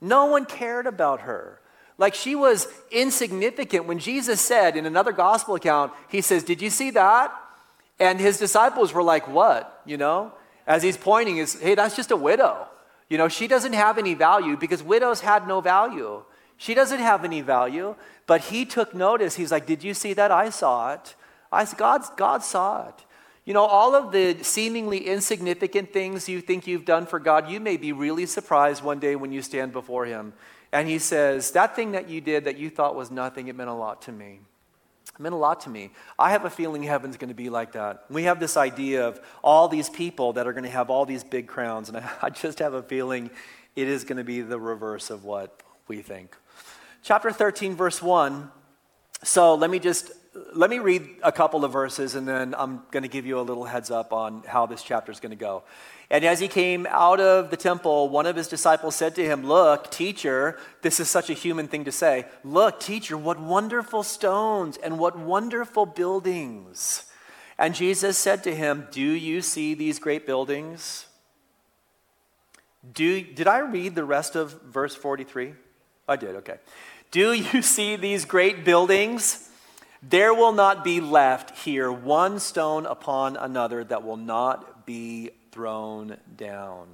[0.00, 1.60] no one cared about her.
[1.96, 3.86] Like she was insignificant.
[3.86, 7.32] When Jesus said in another gospel account, he says, Did you see that?
[8.00, 9.80] And his disciples were like, What?
[9.84, 10.32] You know?
[10.66, 12.66] As he's pointing, is, Hey, that's just a widow.
[13.08, 16.24] You know, she doesn't have any value because widows had no value.
[16.56, 17.96] She doesn't have any value.
[18.26, 19.36] But he took notice.
[19.36, 20.30] He's like, Did you see that?
[20.30, 21.14] I saw it.
[21.52, 22.94] I, God, God saw it.
[23.44, 27.60] You know, all of the seemingly insignificant things you think you've done for God, you
[27.60, 30.32] may be really surprised one day when you stand before Him.
[30.72, 33.70] And He says, That thing that you did that you thought was nothing, it meant
[33.70, 34.40] a lot to me.
[35.14, 35.90] It meant a lot to me.
[36.18, 38.04] I have a feeling heaven's going to be like that.
[38.08, 41.22] We have this idea of all these people that are going to have all these
[41.22, 43.30] big crowns, and I just have a feeling
[43.76, 46.34] it is going to be the reverse of what we think.
[47.04, 48.50] Chapter 13, verse 1.
[49.24, 50.10] So let me just
[50.54, 53.42] let me read a couple of verses and then I'm going to give you a
[53.42, 55.64] little heads up on how this chapter is going to go.
[56.08, 59.46] And as he came out of the temple, one of his disciples said to him,
[59.46, 62.24] Look, teacher, this is such a human thing to say.
[62.42, 67.04] Look, teacher, what wonderful stones and what wonderful buildings.
[67.58, 71.04] And Jesus said to him, Do you see these great buildings?
[72.94, 75.52] Do, did I read the rest of verse 43?
[76.06, 76.56] I did, okay.
[77.14, 79.48] Do you see these great buildings?
[80.02, 86.16] There will not be left here one stone upon another that will not be thrown
[86.36, 86.88] down.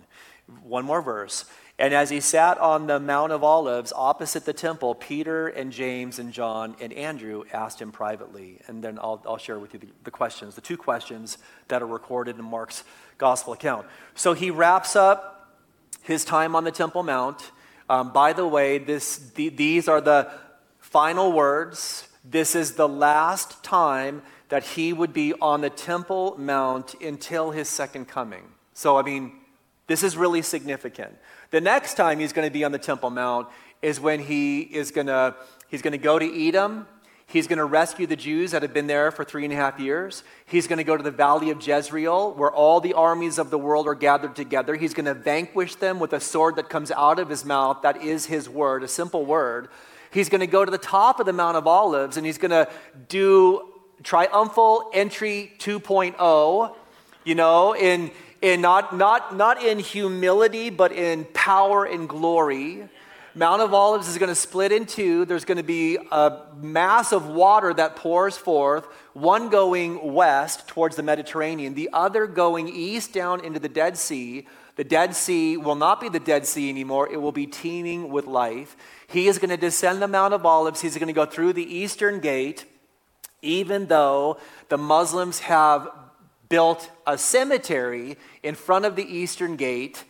[0.63, 1.47] One more verse.
[1.79, 6.19] And as he sat on the Mount of Olives opposite the temple, Peter and James
[6.19, 8.61] and John and Andrew asked him privately.
[8.67, 11.87] And then I'll, I'll share with you the, the questions, the two questions that are
[11.87, 12.85] recorded in Mark's
[13.17, 13.87] gospel account.
[14.15, 15.57] So he wraps up
[16.03, 17.53] his time on the Temple Mount.
[17.91, 20.31] Um, by the way, this, the, these are the
[20.79, 26.95] final words this is the last time that he would be on the Temple Mount
[27.01, 28.45] until his second coming.
[28.75, 29.33] So, I mean,
[29.87, 31.17] this is really significant.
[31.51, 33.49] The next time he's going to be on the Temple Mount
[33.81, 35.35] is when he is going to
[35.69, 36.87] he's going to go to Edom.
[37.31, 39.79] He's going to rescue the Jews that have been there for three and a half
[39.79, 40.25] years.
[40.47, 43.59] He's going to go to the valley of Jezreel, where all the armies of the
[43.59, 44.75] world are gathered together.
[44.75, 47.83] He's going to vanquish them with a sword that comes out of his mouth.
[47.83, 49.69] That is his word, a simple word.
[50.11, 52.51] He's going to go to the top of the Mount of Olives and he's going
[52.51, 52.69] to
[53.09, 53.63] do
[54.03, 56.75] triumphal entry 2.0,
[57.23, 58.11] you know, in,
[58.43, 62.89] in not, not, not in humility, but in power and glory.
[63.35, 65.25] Mount of Olives is going to split in two.
[65.25, 70.97] There's going to be a mass of water that pours forth, one going west towards
[70.97, 74.49] the Mediterranean, the other going east down into the Dead Sea.
[74.75, 78.27] The Dead Sea will not be the Dead Sea anymore, it will be teeming with
[78.27, 78.77] life.
[79.07, 80.81] He is going to descend the Mount of Olives.
[80.81, 82.65] He's going to go through the eastern gate,
[83.43, 84.39] even though
[84.71, 85.89] the Muslims have
[86.49, 90.03] built a cemetery in front of the eastern gate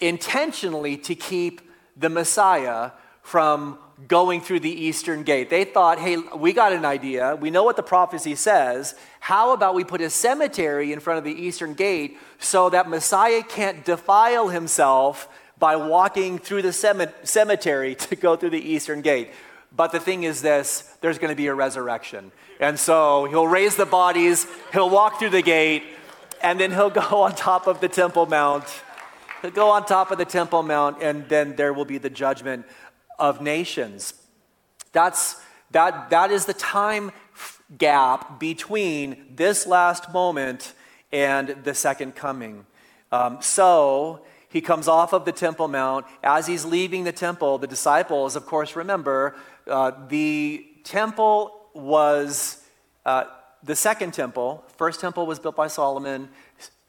[0.00, 1.60] intentionally to keep
[1.96, 2.90] the Messiah
[3.22, 3.78] from
[4.08, 5.48] going through the eastern gate.
[5.48, 7.36] They thought, hey, we got an idea.
[7.36, 8.94] We know what the prophecy says.
[9.20, 13.42] How about we put a cemetery in front of the eastern gate so that Messiah
[13.42, 15.28] can't defile himself
[15.58, 16.72] by walking through the
[17.22, 19.30] cemetery to go through the eastern gate.
[19.74, 22.32] But the thing is this there's going to be a resurrection.
[22.58, 25.84] And so he'll raise the bodies, he'll walk through the gate,
[26.42, 28.64] and then he'll go on top of the Temple Mount.
[29.42, 32.64] He'll go on top of the Temple Mount, and then there will be the judgment
[33.18, 34.14] of nations.
[34.92, 35.36] That's,
[35.72, 37.10] that, that is the time
[37.76, 40.74] gap between this last moment
[41.10, 42.66] and the second coming.
[43.10, 46.06] Um, so, he comes off of the Temple Mount.
[46.22, 49.34] As he's leaving the temple, the disciples, of course, remember
[49.66, 52.62] uh, the temple was
[53.06, 53.24] uh,
[53.62, 54.62] the second temple.
[54.76, 56.28] First temple was built by Solomon.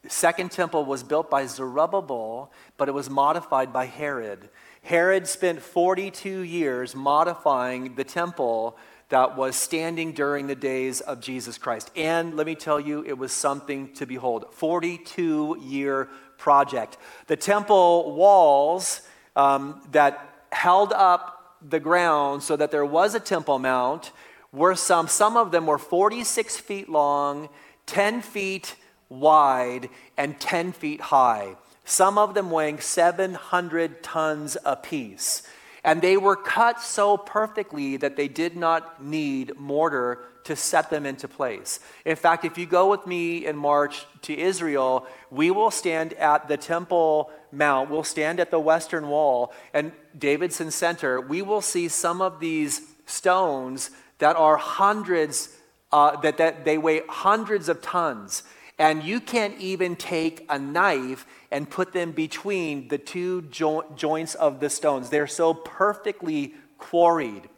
[0.07, 4.49] Second temple was built by Zerubbabel, but it was modified by Herod.
[4.81, 8.77] Herod spent 42 years modifying the temple
[9.09, 11.91] that was standing during the days of Jesus Christ.
[11.95, 14.45] And let me tell you, it was something to behold.
[14.51, 16.97] 42 year project.
[17.27, 19.01] The temple walls
[19.35, 24.11] um, that held up the ground so that there was a temple mount
[24.51, 27.49] were some, some of them were 46 feet long,
[27.85, 28.75] 10 feet
[29.19, 31.55] wide, and 10 feet high.
[31.85, 35.43] Some of them weighing 700 tons apiece.
[35.83, 41.05] And they were cut so perfectly that they did not need mortar to set them
[41.05, 41.79] into place.
[42.05, 46.47] In fact, if you go with me in March to Israel, we will stand at
[46.47, 51.21] the Temple Mount, we'll stand at the Western Wall, and Davidson Center.
[51.21, 55.49] We will see some of these stones that are hundreds,
[55.91, 58.43] uh, that, that they weigh hundreds of tons.
[58.79, 64.35] And you can't even take a knife and put them between the two jo- joints
[64.35, 65.09] of the stones.
[65.09, 67.49] They're so perfectly quarried.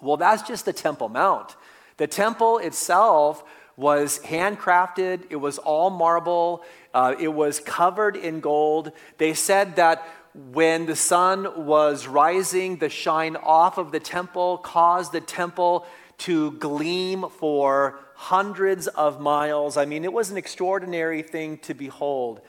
[0.00, 1.56] Well, that's just the Temple Mount.
[1.98, 3.42] The temple itself
[3.76, 6.64] was handcrafted, it was all marble,
[6.94, 8.92] uh, it was covered in gold.
[9.18, 15.12] They said that when the sun was rising, the shine off of the temple caused
[15.12, 15.86] the temple
[16.18, 19.76] to gleam for hundreds of miles.
[19.76, 22.40] I mean, it was an extraordinary thing to behold.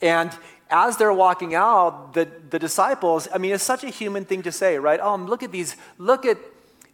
[0.00, 0.30] And
[0.70, 4.52] as they're walking out, the, the disciples, I mean, it's such a human thing to
[4.52, 5.00] say, right?
[5.02, 6.38] Oh, look at these, look at,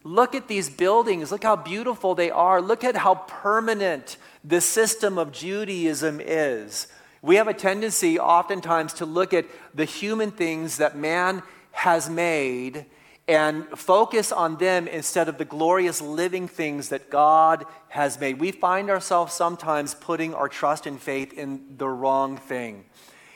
[0.03, 1.31] look at these buildings.
[1.31, 2.61] Look how beautiful they are.
[2.61, 6.89] Look at how permanent the system of Judaism is.
[7.21, 12.87] We have a tendency oftentimes to look at the human things that man has made
[13.29, 18.41] and focus on them instead of the glorious living things that God has made.
[18.41, 22.85] We find ourselves sometimes putting our trust and faith in the wrong thing.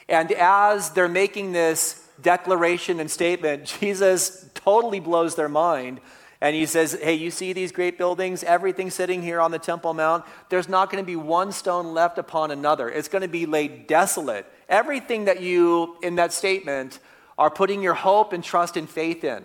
[0.09, 6.01] And as they're making this declaration and statement, Jesus totally blows their mind
[6.41, 9.95] and he says, Hey, you see these great buildings, everything sitting here on the Temple
[9.95, 10.25] Mount?
[10.49, 12.89] There's not going to be one stone left upon another.
[12.91, 14.47] It's going to be laid desolate.
[14.69, 16.99] Everything that you, in that statement,
[17.39, 19.45] are putting your hope and trust and faith in,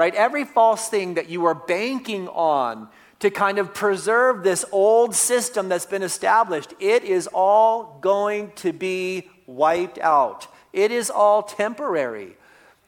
[0.00, 0.14] right?
[0.14, 5.68] Every false thing that you are banking on to kind of preserve this old system
[5.68, 10.46] that's been established, it is all going to be wiped out.
[10.72, 12.38] It is all temporary.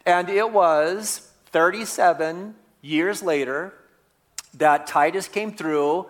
[0.06, 3.74] And it was 37 years later
[4.54, 6.06] that Titus came through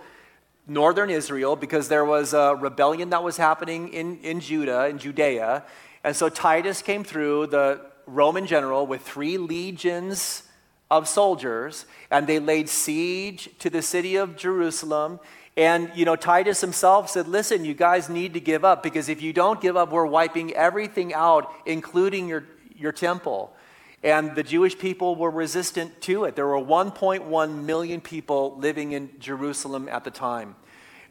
[0.69, 5.65] northern Israel because there was a rebellion that was happening in, in Judah, in Judea.
[6.05, 10.45] And so Titus came through, the Roman general, with three legions
[10.92, 15.18] of soldiers, and they laid siege to the city of Jerusalem.
[15.57, 19.22] And, you know, Titus himself said, Listen, you guys need to give up because if
[19.22, 22.44] you don't give up, we're wiping everything out, including your,
[22.76, 23.55] your temple.
[24.02, 26.37] And the Jewish people were resistant to it.
[26.37, 30.57] There were 1.1 million people living in Jerusalem at the time.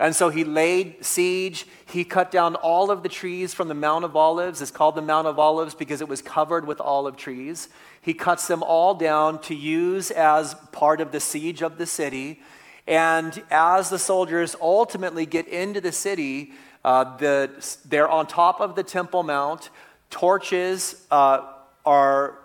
[0.01, 1.67] And so he laid siege.
[1.85, 4.59] He cut down all of the trees from the Mount of Olives.
[4.59, 7.69] It's called the Mount of Olives because it was covered with olive trees.
[8.01, 12.41] He cuts them all down to use as part of the siege of the city.
[12.87, 17.51] And as the soldiers ultimately get into the city, uh, the,
[17.85, 19.69] they're on top of the Temple Mount.
[20.09, 21.45] Torches uh,
[21.85, 22.39] are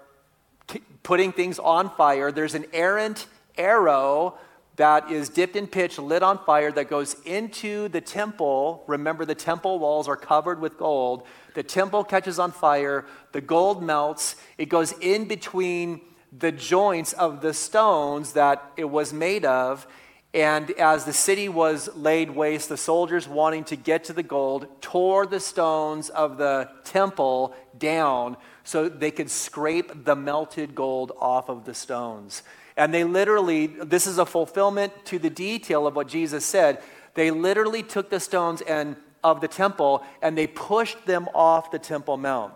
[1.02, 2.30] putting things on fire.
[2.30, 4.36] There's an errant arrow
[4.76, 8.84] that is dipped in pitch, lit on fire, that goes into the temple.
[8.86, 11.26] Remember, the temple walls are covered with gold.
[11.54, 16.02] The temple catches on fire, the gold melts, it goes in between
[16.36, 19.86] the joints of the stones that it was made of.
[20.34, 24.82] And as the city was laid waste, the soldiers, wanting to get to the gold,
[24.82, 31.48] tore the stones of the temple down so they could scrape the melted gold off
[31.48, 32.42] of the stones.
[32.76, 36.82] And they literally, this is a fulfillment to the detail of what Jesus said.
[37.14, 41.78] They literally took the stones and of the temple and they pushed them off the
[41.78, 42.54] Temple Mount.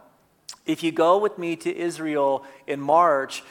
[0.67, 3.43] If you go with me to Israel in March,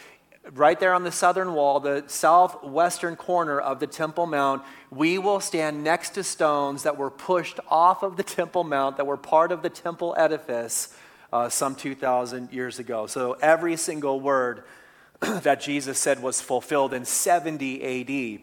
[0.53, 5.41] right there on the southern wall, the southwestern corner of the Temple Mount, we will
[5.41, 9.51] stand next to stones that were pushed off of the Temple Mount, that were part
[9.51, 10.95] of the temple edifice
[11.33, 13.05] uh, some 2,000 years ago.
[13.05, 14.63] So every single word
[15.43, 18.41] that Jesus said was fulfilled in 70 AD.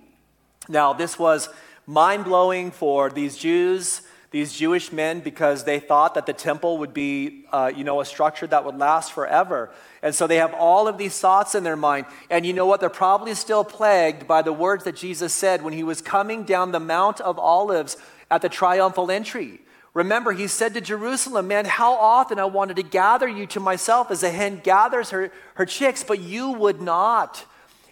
[0.68, 1.48] Now, this was
[1.86, 6.92] mind blowing for these Jews, these Jewish men, because they thought that the temple would
[6.92, 9.70] be, uh, you know, a structure that would last forever.
[10.02, 12.06] And so they have all of these thoughts in their mind.
[12.28, 12.80] And you know what?
[12.80, 16.72] They're probably still plagued by the words that Jesus said when he was coming down
[16.72, 17.96] the Mount of Olives
[18.30, 19.60] at the triumphal entry.
[19.96, 24.10] Remember, he said to Jerusalem, Man, how often I wanted to gather you to myself
[24.10, 27.46] as a hen gathers her, her chicks, but you would not.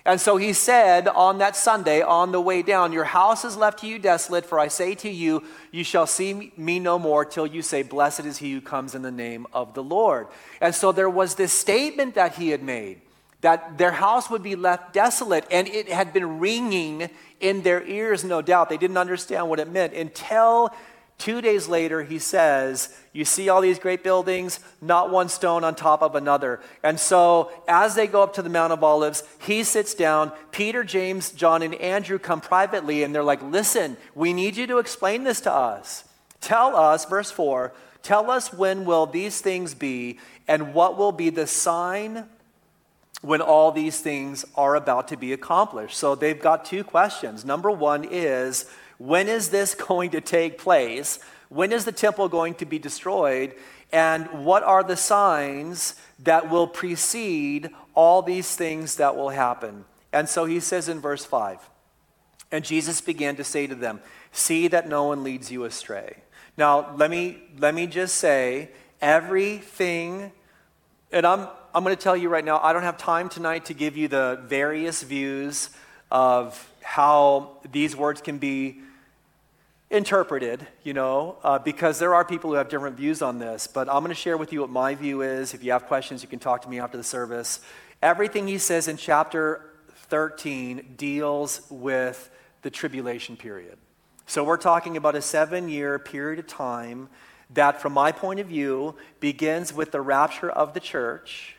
[0.04, 3.78] And so he said on that Sunday, on the way down, Your house is left
[3.78, 7.46] to you desolate, for I say to you, You shall see me no more till
[7.46, 10.26] you say, Blessed is he who comes in the name of the Lord.
[10.60, 13.00] And so there was this statement that he had made
[13.40, 17.08] that their house would be left desolate, and it had been ringing
[17.40, 18.68] in their ears, no doubt.
[18.70, 20.70] They didn't understand what it meant until
[21.18, 25.74] Two days later, he says, You see all these great buildings, not one stone on
[25.74, 26.60] top of another.
[26.82, 30.32] And so, as they go up to the Mount of Olives, he sits down.
[30.50, 34.78] Peter, James, John, and Andrew come privately, and they're like, Listen, we need you to
[34.78, 36.04] explain this to us.
[36.40, 41.30] Tell us, verse 4, tell us when will these things be, and what will be
[41.30, 42.28] the sign
[43.22, 45.96] when all these things are about to be accomplished.
[45.96, 47.44] So, they've got two questions.
[47.44, 48.66] Number one is,
[48.98, 51.18] when is this going to take place?
[51.48, 53.54] When is the temple going to be destroyed?
[53.92, 59.84] And what are the signs that will precede all these things that will happen?
[60.12, 61.58] And so he says in verse 5
[62.50, 64.00] And Jesus began to say to them,
[64.32, 66.16] See that no one leads you astray.
[66.56, 68.70] Now, let me, let me just say
[69.00, 70.32] everything,
[71.12, 73.74] and I'm, I'm going to tell you right now, I don't have time tonight to
[73.74, 75.70] give you the various views
[76.10, 78.80] of how these words can be
[79.90, 83.66] interpreted, you know, uh, because there are people who have different views on this.
[83.66, 85.54] But I'm going to share with you what my view is.
[85.54, 87.60] If you have questions, you can talk to me after the service.
[88.02, 89.70] Everything he says in chapter
[90.08, 92.30] 13 deals with
[92.62, 93.78] the tribulation period.
[94.26, 97.08] So we're talking about a seven year period of time
[97.50, 101.56] that, from my point of view, begins with the rapture of the church,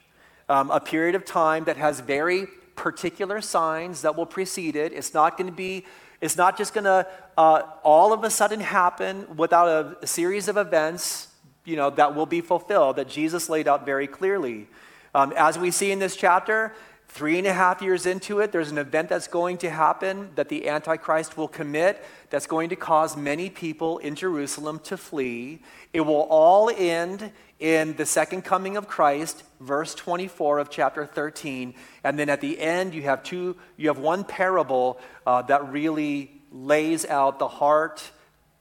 [0.50, 4.93] um, a period of time that has very particular signs that will precede it.
[4.93, 5.86] It's not going to be,
[6.21, 7.07] it's not just going to
[7.38, 11.30] uh, all of a sudden happen without a, a, series of events,
[11.63, 14.67] you know, that will be fulfilled, that Jesus laid out very clearly.
[15.13, 16.73] Um, as we see in this chapter,
[17.15, 20.49] Three and a half years into it, there's an event that's going to happen that
[20.49, 25.61] the Antichrist will commit that's going to cause many people in Jerusalem to flee.
[25.93, 31.74] It will all end in the second coming of Christ, verse 24 of chapter 13.
[32.03, 36.32] And then at the end, you have two, you have one parable uh, that really
[36.51, 38.12] lays out the heart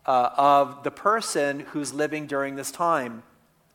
[0.06, 3.22] uh, of the person who's living during this time.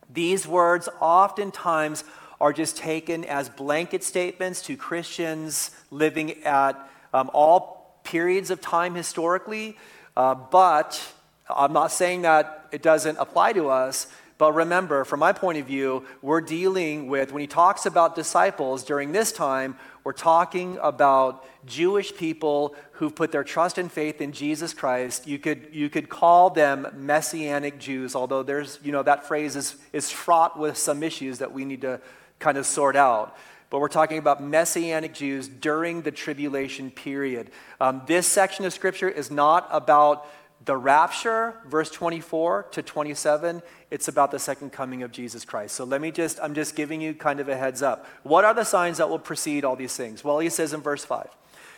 [0.09, 2.03] These words oftentimes
[2.41, 8.95] are just taken as blanket statements to Christians living at um, all periods of time
[8.95, 9.78] historically.
[10.15, 11.01] Uh, but
[11.49, 14.07] I'm not saying that it doesn't apply to us.
[14.39, 18.85] But remember, from my point of view, we're dealing with, when he talks about disciples
[18.85, 19.75] during this time,
[20.05, 25.27] we're talking about Jewish people who've put their trust and faith in Jesus Christ.
[25.27, 29.75] You could, you could call them Messianic Jews, although there's, you know, that phrase is,
[29.91, 31.99] is fraught with some issues that we need to
[32.39, 33.35] kind of sort out.
[33.69, 37.51] But we're talking about Messianic Jews during the tribulation period.
[37.81, 40.25] Um, this section of Scripture is not about
[40.66, 43.62] the rapture, verse 24 to 27.
[43.91, 45.76] It's about the second coming of Jesus Christ.
[45.76, 48.05] So let me just, I'm just giving you kind of a heads up.
[48.24, 50.24] What are the signs that will precede all these things?
[50.24, 51.28] Well, he says in verse 5.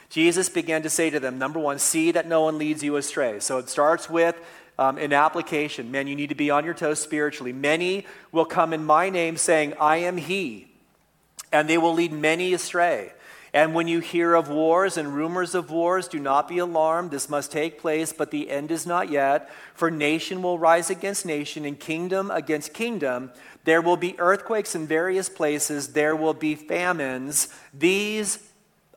[0.10, 3.40] Jesus began to say to them, number one, see that no one leads you astray.
[3.40, 4.36] So it starts with
[4.78, 5.92] um, in application.
[5.92, 7.54] Man, you need to be on your toes spiritually.
[7.54, 10.68] Many will come in my name saying, I am He,
[11.52, 13.14] and they will lead many astray.
[13.54, 17.12] And when you hear of wars and rumors of wars, do not be alarmed.
[17.12, 19.49] This must take place, but the end is not yet.
[19.74, 23.32] For nation will rise against nation, and kingdom against kingdom.
[23.66, 27.49] There will be earthquakes in various places, there will be famines.
[27.74, 28.39] These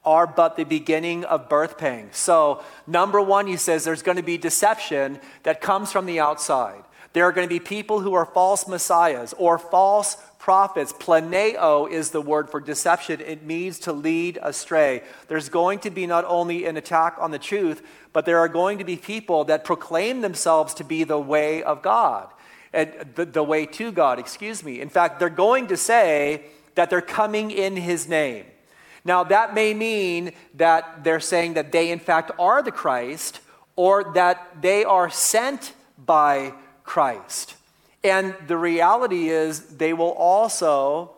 [0.05, 2.16] are but the beginning of birth pangs.
[2.16, 6.84] So, number one, he says there's going to be deception that comes from the outside.
[7.14, 10.92] There are going to be people who are false messiahs or false prophets.
[10.92, 15.03] Planeo is the word for deception, it means to lead astray.
[15.26, 17.80] There's going to be not only an attack on the truth,
[18.12, 21.80] but there are going to be people that proclaim themselves to be the way of
[21.80, 22.28] God,
[22.74, 24.82] and the, the way to God, excuse me.
[24.82, 26.42] In fact, they're going to say
[26.74, 28.45] that they're coming in his name.
[29.03, 33.40] Now, that may mean that they're saying that they, in fact, are the Christ
[33.76, 36.53] or that they are sent by
[36.84, 37.55] Christ.
[38.05, 41.12] And the reality is, they will also,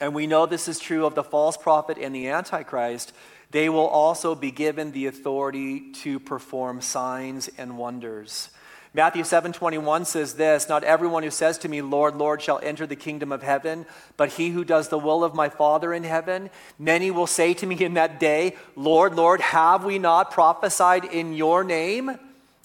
[0.00, 3.12] and we know this is true of the false prophet and the Antichrist,
[3.52, 8.50] they will also be given the authority to perform signs and wonders.
[8.92, 12.96] Matthew 7:21 says this, not everyone who says to me, Lord, Lord, shall enter the
[12.96, 13.86] kingdom of heaven,
[14.16, 16.50] but he who does the will of my Father in heaven.
[16.76, 21.34] Many will say to me in that day, Lord, Lord, have we not prophesied in
[21.34, 22.18] your name?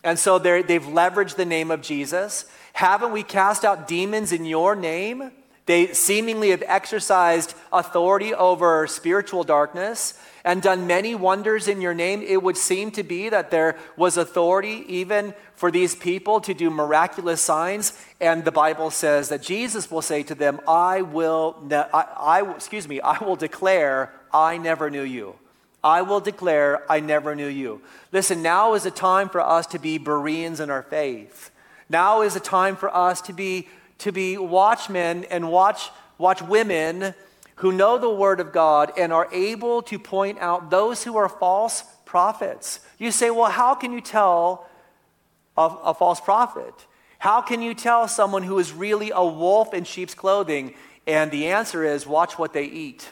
[0.04, 2.46] And so they've leveraged the name of Jesus.
[2.76, 5.32] Haven't we cast out demons in your name?
[5.66, 12.22] They seemingly have exercised authority over spiritual darkness and done many wonders in your name,
[12.22, 16.70] it would seem to be that there was authority even for these people to do
[16.70, 17.94] miraculous signs.
[18.20, 22.52] And the Bible says that Jesus will say to them, I will, ne- I, I,
[22.52, 25.36] excuse me, I will declare, I never knew you.
[25.82, 27.82] I will declare, I never knew you.
[28.12, 31.52] Listen, now is a time for us to be Bereans in our faith.
[31.90, 33.68] Now is a time for us to be,
[34.00, 37.14] to be watchmen and watch, watch women
[37.56, 41.30] who know the Word of God and are able to point out those who are
[41.30, 42.80] false prophets.
[42.98, 44.68] You say, well, how can you tell
[45.58, 46.74] a, a false prophet?
[47.20, 50.74] How can you tell someone who is really a wolf in sheep's clothing?
[51.08, 53.10] And the answer is watch what they eat.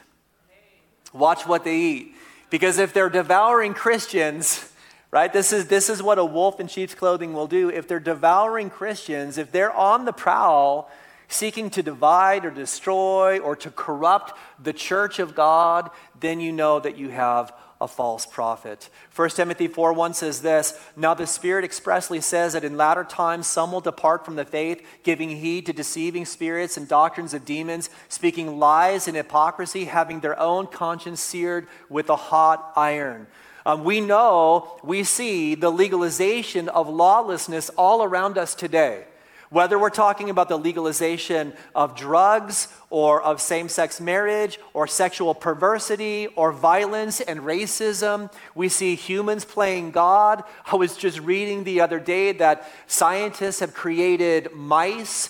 [1.13, 2.15] Watch what they eat.
[2.49, 4.71] Because if they're devouring Christians,
[5.13, 7.69] right, this is, this is what a wolf in sheep's clothing will do.
[7.69, 10.89] If they're devouring Christians, if they're on the prowl,
[11.27, 16.79] seeking to divide or destroy or to corrupt the church of God, then you know
[16.79, 18.89] that you have a false prophet.
[19.15, 23.45] 1 Timothy 4 1 says this Now the Spirit expressly says that in latter times
[23.45, 27.91] some will depart from the faith, giving heed to deceiving spirits and doctrines of demons,
[28.09, 33.27] speaking lies and hypocrisy, having their own conscience seared with a hot iron.
[33.65, 39.05] Um, we know, we see the legalization of lawlessness all around us today.
[39.53, 45.35] Whether we're talking about the legalization of drugs or of same sex marriage or sexual
[45.35, 50.43] perversity or violence and racism, we see humans playing God.
[50.65, 55.29] I was just reading the other day that scientists have created mice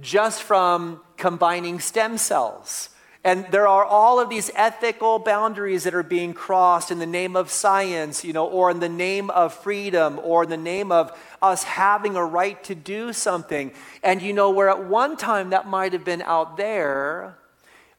[0.00, 2.88] just from combining stem cells.
[3.24, 7.34] And there are all of these ethical boundaries that are being crossed in the name
[7.34, 11.18] of science, you know, or in the name of freedom, or in the name of
[11.42, 13.72] us having a right to do something.
[14.02, 17.36] And you know, where at one time that might have been out there,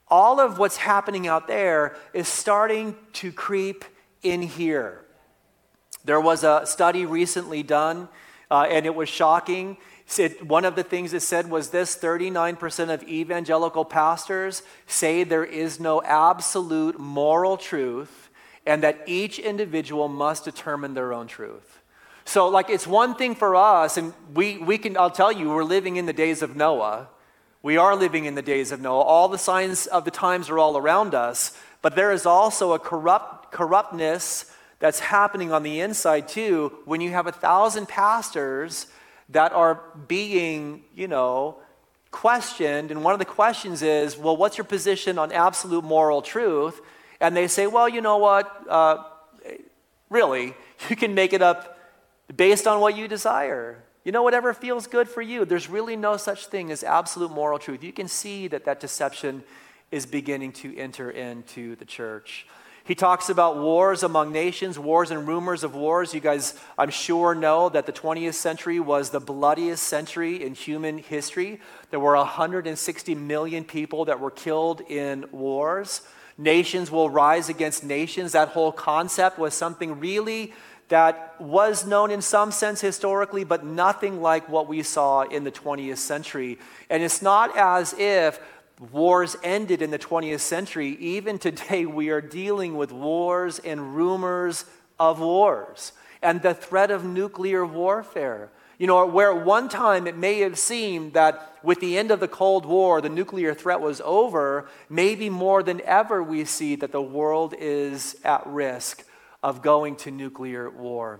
[0.07, 3.83] all of what's happening out there is starting to creep
[4.23, 5.03] in here.
[6.05, 8.07] There was a study recently done,
[8.49, 9.77] uh, and it was shocking
[10.41, 15.79] one of the things it said was this 39% of evangelical pastors say there is
[15.79, 18.29] no absolute moral truth
[18.65, 21.79] and that each individual must determine their own truth.
[22.25, 25.63] So, like, it's one thing for us, and we, we can, I'll tell you, we're
[25.63, 27.07] living in the days of Noah.
[27.63, 29.01] We are living in the days of Noah.
[29.01, 32.79] All the signs of the times are all around us, but there is also a
[32.79, 38.85] corrupt, corruptness that's happening on the inside, too, when you have a thousand pastors
[39.29, 41.57] that are being, you know,
[42.11, 42.91] questioned.
[42.91, 46.81] And one of the questions is, well, what's your position on absolute moral truth?
[47.19, 48.65] And they say, well, you know what?
[48.67, 49.03] Uh,
[50.09, 50.55] really,
[50.89, 51.77] you can make it up
[52.35, 53.83] based on what you desire.
[54.03, 55.45] You know, whatever feels good for you.
[55.45, 57.83] There's really no such thing as absolute moral truth.
[57.83, 59.43] You can see that that deception
[59.91, 62.47] is beginning to enter into the church.
[62.89, 66.11] He talks about wars among nations, wars and rumors of wars.
[66.11, 70.97] You guys, I'm sure, know that the 20th century was the bloodiest century in human
[70.97, 71.61] history.
[71.91, 76.01] There were 160 million people that were killed in wars.
[76.35, 78.31] Nations will rise against nations.
[78.31, 80.51] That whole concept was something really
[80.87, 85.51] that was known in some sense historically, but nothing like what we saw in the
[85.51, 86.57] 20th century.
[86.89, 88.39] And it's not as if
[88.79, 94.65] wars ended in the 20th century, even today we are dealing with wars and rumors
[94.99, 98.49] of wars and the threat of nuclear warfare.
[98.77, 102.21] You know, where at one time it may have seemed that with the end of
[102.21, 106.93] the Cold War, the nuclear threat was over, maybe more than ever we see that
[106.93, 109.05] the world is at risk
[109.43, 111.19] of going to nuclear war.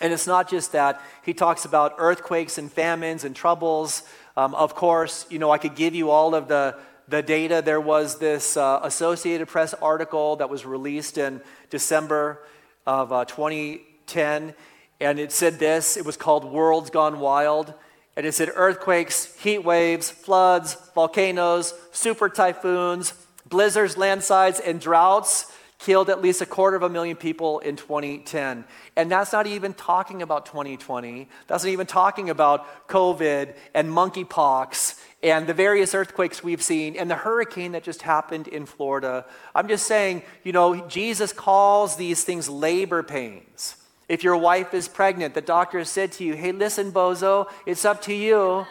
[0.00, 1.00] And it's not just that.
[1.24, 4.02] He talks about earthquakes and famines and troubles.
[4.36, 6.76] Um, of course, you know, I could give you all of the,
[7.06, 7.62] the data.
[7.64, 12.44] There was this uh, Associated Press article that was released in December
[12.84, 14.54] of uh, 2010,
[15.00, 17.74] and it said this it was called Worlds Gone Wild.
[18.16, 23.12] And it said earthquakes, heat waves, floods, volcanoes, super typhoons,
[23.48, 25.52] blizzards, landslides, and droughts
[25.84, 28.64] killed at least a quarter of a million people in 2010.
[28.96, 31.28] And that's not even talking about 2020.
[31.46, 37.10] That's not even talking about COVID and monkeypox and the various earthquakes we've seen and
[37.10, 39.26] the hurricane that just happened in Florida.
[39.54, 43.76] I'm just saying, you know, Jesus calls these things labor pains.
[44.08, 48.00] If your wife is pregnant, the doctor said to you, hey, listen, bozo, it's up
[48.02, 48.66] to you.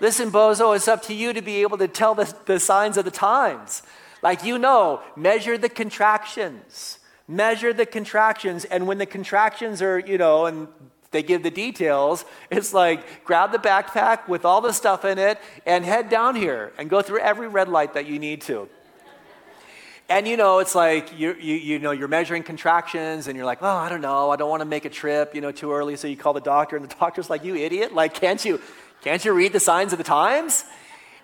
[0.00, 3.04] Listen, bozo, it's up to you to be able to tell the, the signs of
[3.04, 3.82] the times.
[4.22, 6.98] Like you know, measure the contractions.
[7.26, 8.64] Measure the contractions.
[8.64, 10.68] And when the contractions are, you know, and
[11.10, 15.38] they give the details, it's like grab the backpack with all the stuff in it
[15.66, 18.68] and head down here and go through every red light that you need to.
[20.08, 23.62] And you know, it's like you, you, you know, you're measuring contractions and you're like,
[23.62, 25.96] oh, I don't know, I don't want to make a trip, you know, too early.
[25.96, 28.60] So you call the doctor and the doctor's like, you idiot, like, can't you,
[29.02, 30.64] can't you read the signs of the times?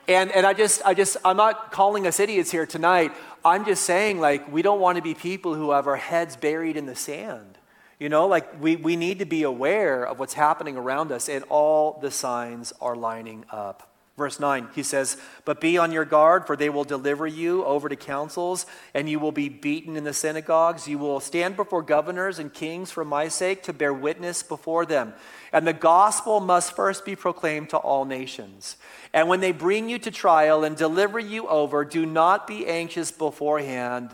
[0.08, 3.12] And, and I just, I just, I'm not calling us idiots here tonight.
[3.44, 6.76] I'm just saying, like, we don't want to be people who have our heads buried
[6.76, 7.58] in the sand.
[7.98, 11.44] You know, like, we, we need to be aware of what's happening around us, and
[11.48, 13.95] all the signs are lining up.
[14.16, 17.86] Verse 9, he says, But be on your guard, for they will deliver you over
[17.86, 18.64] to councils,
[18.94, 20.88] and you will be beaten in the synagogues.
[20.88, 25.12] You will stand before governors and kings for my sake to bear witness before them.
[25.52, 28.78] And the gospel must first be proclaimed to all nations.
[29.12, 33.10] And when they bring you to trial and deliver you over, do not be anxious
[33.10, 34.12] beforehand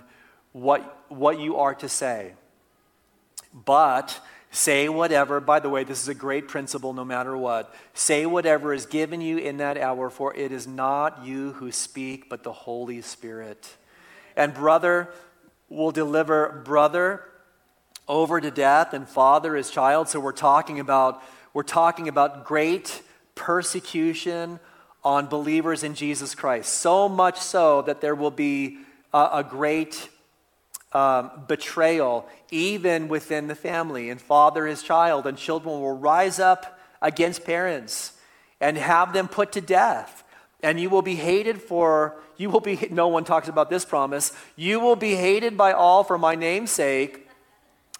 [0.50, 2.32] what, what you are to say.
[3.54, 4.18] But
[4.54, 7.74] Say whatever, by the way, this is a great principle no matter what.
[7.94, 12.28] Say whatever is given you in that hour, for it is not you who speak,
[12.28, 13.76] but the Holy Spirit.
[14.36, 15.08] And brother
[15.70, 17.24] will deliver brother
[18.06, 20.08] over to death, and father his child.
[20.08, 21.22] So we're talking about,
[21.54, 23.00] we're talking about great
[23.34, 24.60] persecution
[25.02, 26.74] on believers in Jesus Christ.
[26.74, 28.78] So much so that there will be
[29.14, 30.10] a, a great
[30.94, 36.78] um, betrayal, even within the family, and father his child, and children will rise up
[37.00, 38.12] against parents
[38.60, 40.22] and have them put to death.
[40.62, 44.32] And you will be hated for, you will be, no one talks about this promise,
[44.56, 47.28] you will be hated by all for my name's sake,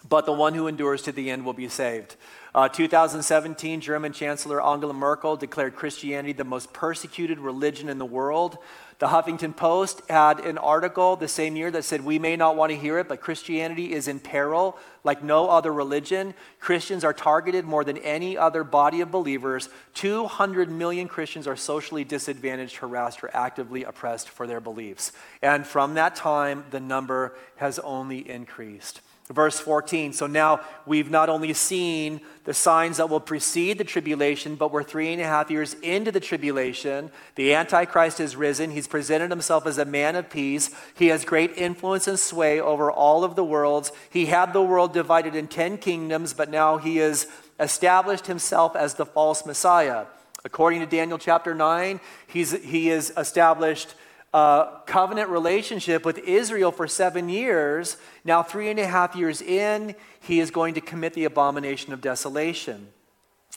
[0.07, 2.15] but the one who endures to the end will be saved.
[2.55, 8.57] Uh, 2017, German Chancellor Angela Merkel declared Christianity the most persecuted religion in the world.
[8.99, 12.71] The Huffington Post had an article the same year that said, We may not want
[12.71, 16.33] to hear it, but Christianity is in peril like no other religion.
[16.59, 19.69] Christians are targeted more than any other body of believers.
[19.95, 25.11] 200 million Christians are socially disadvantaged, harassed, or actively oppressed for their beliefs.
[25.41, 29.01] And from that time, the number has only increased.
[29.31, 30.11] Verse 14.
[30.11, 34.83] So now we've not only seen the signs that will precede the tribulation, but we're
[34.83, 37.09] three and a half years into the tribulation.
[37.35, 38.71] The Antichrist has risen.
[38.71, 40.71] He's presented himself as a man of peace.
[40.93, 43.93] He has great influence and sway over all of the worlds.
[44.09, 47.27] He had the world divided in 10 kingdoms, but now he has
[47.61, 50.05] established himself as the false Messiah.
[50.43, 53.95] According to Daniel chapter 9, he's, he is established
[54.33, 57.97] uh, covenant relationship with Israel for seven years.
[58.25, 62.01] Now, three and a half years in, he is going to commit the abomination of
[62.01, 62.87] desolation.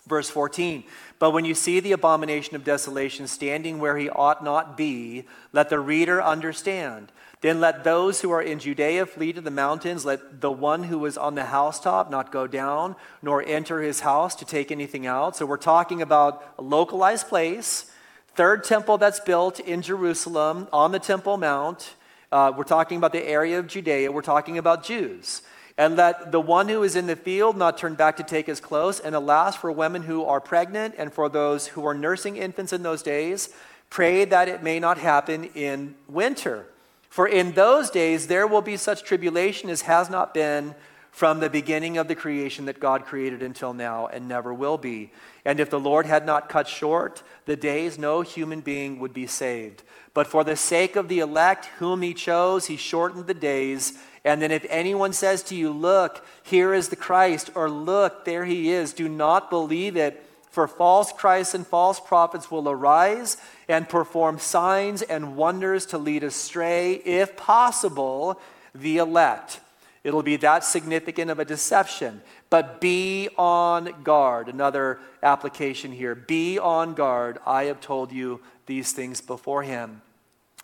[0.07, 0.85] Verse 14
[1.18, 5.70] But when you see the abomination of desolation standing where he ought not be, let
[5.70, 7.11] the reader understand.
[7.43, 10.05] Then let those who are in Judea flee to the mountains.
[10.05, 14.35] Let the one who is on the housetop not go down, nor enter his house
[14.37, 15.37] to take anything out.
[15.37, 17.91] So we're talking about a localized place
[18.37, 21.95] third temple that's built in Jerusalem on the Temple Mount.
[22.30, 24.12] Uh, we're talking about the area of Judea.
[24.12, 25.41] We're talking about Jews.
[25.78, 28.61] And let the one who is in the field not turn back to take his
[28.61, 29.01] clothes.
[29.01, 32.82] And alas, for women who are pregnant and for those who are nursing infants in
[32.82, 33.49] those days,
[33.89, 36.66] pray that it may not happen in winter.
[37.09, 40.74] For in those days there will be such tribulation as has not been
[41.11, 45.11] from the beginning of the creation that God created until now and never will be.
[45.47, 49.28] And if the Lord had not cut short the days, no human being would be
[49.28, 49.84] saved.
[50.12, 53.92] But for the sake of the elect whom he chose, he shortened the days.
[54.24, 58.44] And then if anyone says to you, Look, here is the Christ, or Look, there
[58.44, 60.28] he is, do not believe it.
[60.51, 63.36] For false Christs and false prophets will arise
[63.68, 68.40] and perform signs and wonders to lead astray, if possible,
[68.74, 69.61] the elect.
[70.07, 72.22] It'll be that significant of a deception.
[72.48, 74.48] But be on guard.
[74.48, 76.14] Another application here.
[76.14, 77.38] Be on guard.
[77.44, 80.00] I have told you these things beforehand.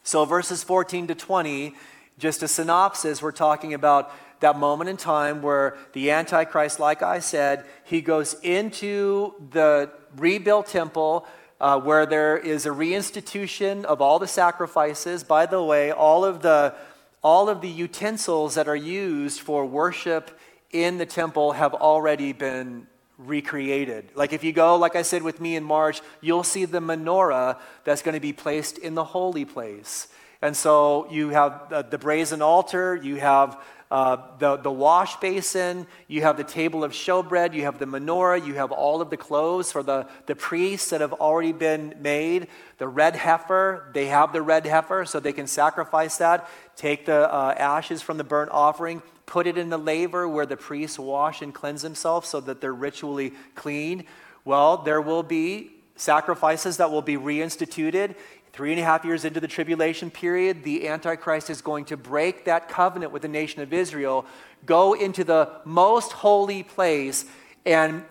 [0.05, 1.75] So, verses 14 to 20,
[2.21, 7.19] just a synopsis, we're talking about that moment in time where the Antichrist, like I
[7.19, 11.27] said, he goes into the rebuilt temple.
[11.61, 15.23] Uh, where there is a reinstitution of all the sacrifices.
[15.23, 16.75] By the way, all of the
[17.23, 20.39] all of the utensils that are used for worship
[20.71, 22.87] in the temple have already been
[23.19, 24.11] recreated.
[24.15, 27.59] Like if you go, like I said with me in March, you'll see the menorah
[27.85, 30.09] that's going to be placed in the holy place.
[30.41, 33.63] And so you have the, brazen altar, you have
[33.93, 38.43] uh, the, the wash basin, you have the table of showbread, you have the menorah,
[38.43, 42.47] you have all of the clothes for the, the priests that have already been made.
[42.79, 46.49] The red heifer, they have the red heifer so they can sacrifice that.
[46.75, 50.57] Take the uh, ashes from the burnt offering, put it in the laver where the
[50.57, 54.05] priests wash and cleanse themselves so that they're ritually clean.
[54.47, 58.15] Well, there will be sacrifices that will be reinstituted.
[58.53, 62.45] Three and a half years into the tribulation period, the Antichrist is going to break
[62.45, 64.27] that covenant with the nation of Israel,
[64.67, 67.25] go into the most holy place,
[67.65, 68.05] and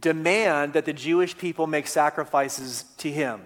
[0.00, 3.40] demand that the Jewish people make sacrifices to him.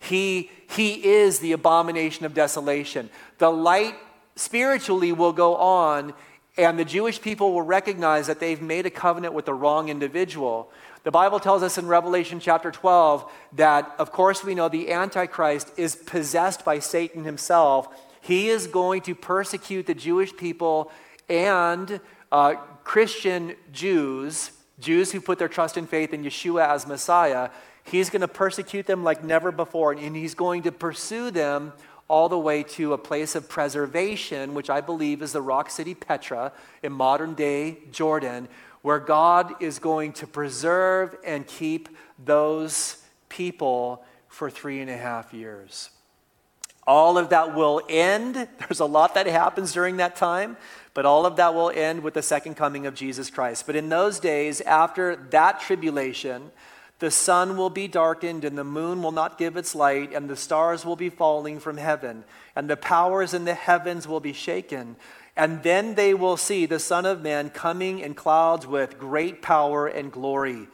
[0.00, 3.08] He, he is the abomination of desolation.
[3.38, 3.94] The light
[4.36, 6.14] spiritually will go on,
[6.56, 10.70] and the Jewish people will recognize that they've made a covenant with the wrong individual.
[11.04, 15.70] The Bible tells us in Revelation chapter 12 that, of course, we know the Antichrist
[15.76, 17.88] is possessed by Satan himself.
[18.22, 20.90] He is going to persecute the Jewish people
[21.28, 22.00] and
[22.32, 27.50] uh, Christian Jews, Jews who put their trust and faith in Yeshua as Messiah.
[27.82, 31.74] He's going to persecute them like never before, and he's going to pursue them
[32.08, 35.94] all the way to a place of preservation, which I believe is the rock city
[35.94, 36.52] Petra
[36.82, 38.48] in modern day Jordan,
[38.84, 41.88] where God is going to preserve and keep
[42.22, 42.98] those
[43.30, 45.88] people for three and a half years.
[46.86, 48.34] All of that will end.
[48.58, 50.58] There's a lot that happens during that time,
[50.92, 53.64] but all of that will end with the second coming of Jesus Christ.
[53.66, 56.50] But in those days, after that tribulation,
[56.98, 60.36] the sun will be darkened, and the moon will not give its light, and the
[60.36, 62.24] stars will be falling from heaven,
[62.54, 64.96] and the powers in the heavens will be shaken.
[65.36, 69.86] And then they will see the Son of Man coming in clouds with great power
[69.86, 70.68] and glory.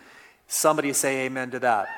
[0.48, 1.88] Somebody say amen to that.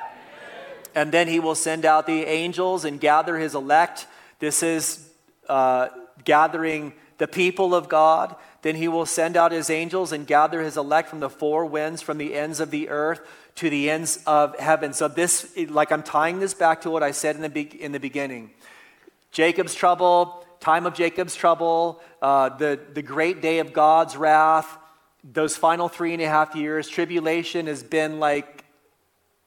[0.95, 4.07] And then he will send out the angels and gather his elect.
[4.39, 5.09] This is
[5.49, 5.89] uh,
[6.23, 8.35] gathering the people of God.
[8.61, 12.01] Then he will send out his angels and gather his elect from the four winds,
[12.01, 13.19] from the ends of the earth
[13.55, 14.93] to the ends of heaven.
[14.93, 17.91] So, this, like, I'm tying this back to what I said in the, be- in
[17.91, 18.51] the beginning
[19.31, 24.77] Jacob's trouble, time of Jacob's trouble, uh, the, the great day of God's wrath,
[25.21, 28.63] those final three and a half years, tribulation has been like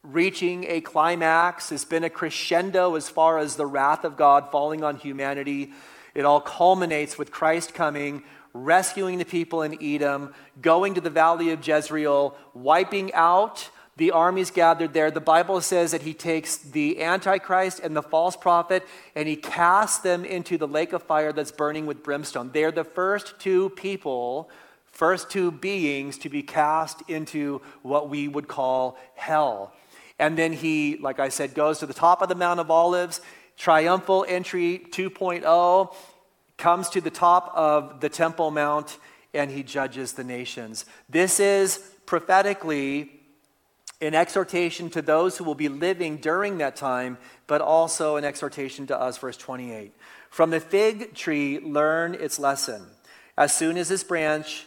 [0.02, 1.72] reaching a climax.
[1.72, 5.72] It's been a crescendo as far as the wrath of God falling on humanity.
[6.14, 11.50] It all culminates with Christ coming, rescuing the people in Edom, going to the valley
[11.50, 15.10] of Jezreel, wiping out the armies gathered there.
[15.10, 19.98] The Bible says that he takes the Antichrist and the false prophet and he casts
[19.98, 22.50] them into the lake of fire that's burning with brimstone.
[22.52, 24.50] They're the first two people,
[24.92, 29.72] first two beings to be cast into what we would call hell.
[30.18, 33.20] And then he, like I said, goes to the top of the Mount of Olives,
[33.56, 35.94] triumphal entry 2.0,
[36.58, 38.98] comes to the top of the Temple Mount,
[39.34, 40.86] and he judges the nations.
[41.08, 43.15] This is prophetically
[44.00, 47.16] an exhortation to those who will be living during that time,
[47.46, 49.94] but also an exhortation to us, verse 28.
[50.30, 52.86] From the fig tree, learn its lesson.
[53.38, 54.66] As soon as this branch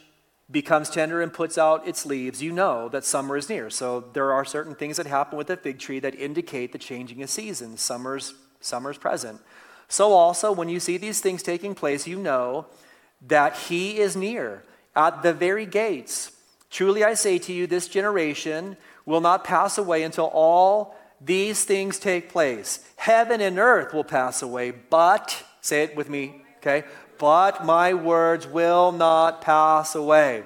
[0.49, 3.69] becomes tender and puts out its leaves, you know that summer is near.
[3.69, 7.21] So there are certain things that happen with the fig tree that indicate the changing
[7.21, 7.81] of seasons.
[7.81, 9.41] Summer's, summer's present.
[9.87, 12.65] So also, when you see these things taking place, you know
[13.27, 14.63] that he is near
[14.95, 16.31] at the very gates.
[16.69, 18.77] Truly I say to you, this generation
[19.09, 22.79] will not pass away until all these things take place.
[22.95, 26.87] Heaven and earth will pass away, but, say it with me, okay?
[27.17, 30.43] But my words will not pass away.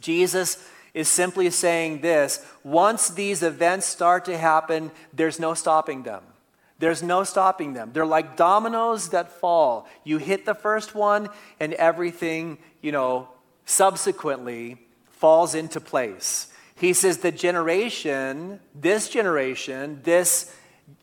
[0.00, 0.64] Jesus
[0.94, 6.22] is simply saying this once these events start to happen, there's no stopping them.
[6.78, 7.90] There's no stopping them.
[7.92, 9.88] They're like dominoes that fall.
[10.04, 11.28] You hit the first one,
[11.58, 13.28] and everything, you know,
[13.66, 14.78] subsequently
[15.10, 16.49] falls into place.
[16.80, 20.50] He says the generation, this generation, this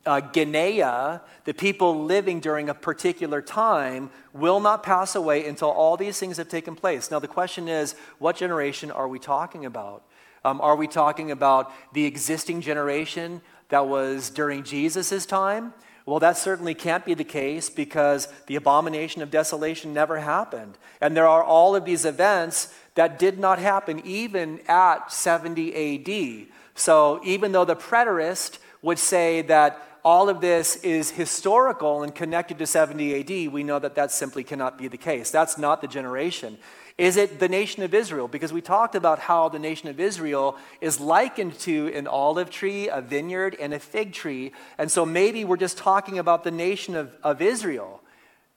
[0.07, 5.95] uh, Genea, the people living during a particular time, will not pass away until all
[5.95, 7.11] these things have taken place.
[7.11, 10.01] Now, the question is what generation are we talking about?
[10.43, 15.75] Um, are we talking about the existing generation that was during Jesus' time?
[16.07, 20.77] Well, that certainly can't be the case because the abomination of desolation never happened.
[21.01, 26.01] And there are all of these events that did not happen even at 70
[26.41, 26.47] AD.
[26.73, 32.57] So even though the preterist would say that all of this is historical and connected
[32.57, 35.29] to 70 AD, we know that that simply cannot be the case.
[35.29, 36.57] That's not the generation.
[36.97, 38.27] Is it the nation of Israel?
[38.27, 42.89] Because we talked about how the nation of Israel is likened to an olive tree,
[42.89, 44.53] a vineyard, and a fig tree.
[44.79, 48.01] And so maybe we're just talking about the nation of, of Israel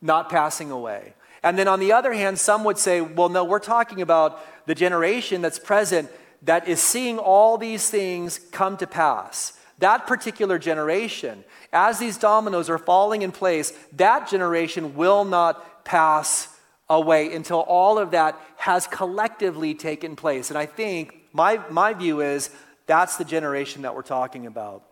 [0.00, 1.12] not passing away.
[1.42, 4.74] And then on the other hand, some would say, well, no, we're talking about the
[4.74, 6.10] generation that's present
[6.42, 9.58] that is seeing all these things come to pass.
[9.78, 16.48] That particular generation, as these dominoes are falling in place, that generation will not pass
[16.88, 20.50] away until all of that has collectively taken place.
[20.50, 22.50] And I think my, my view is
[22.86, 24.82] that's the generation that we're talking about.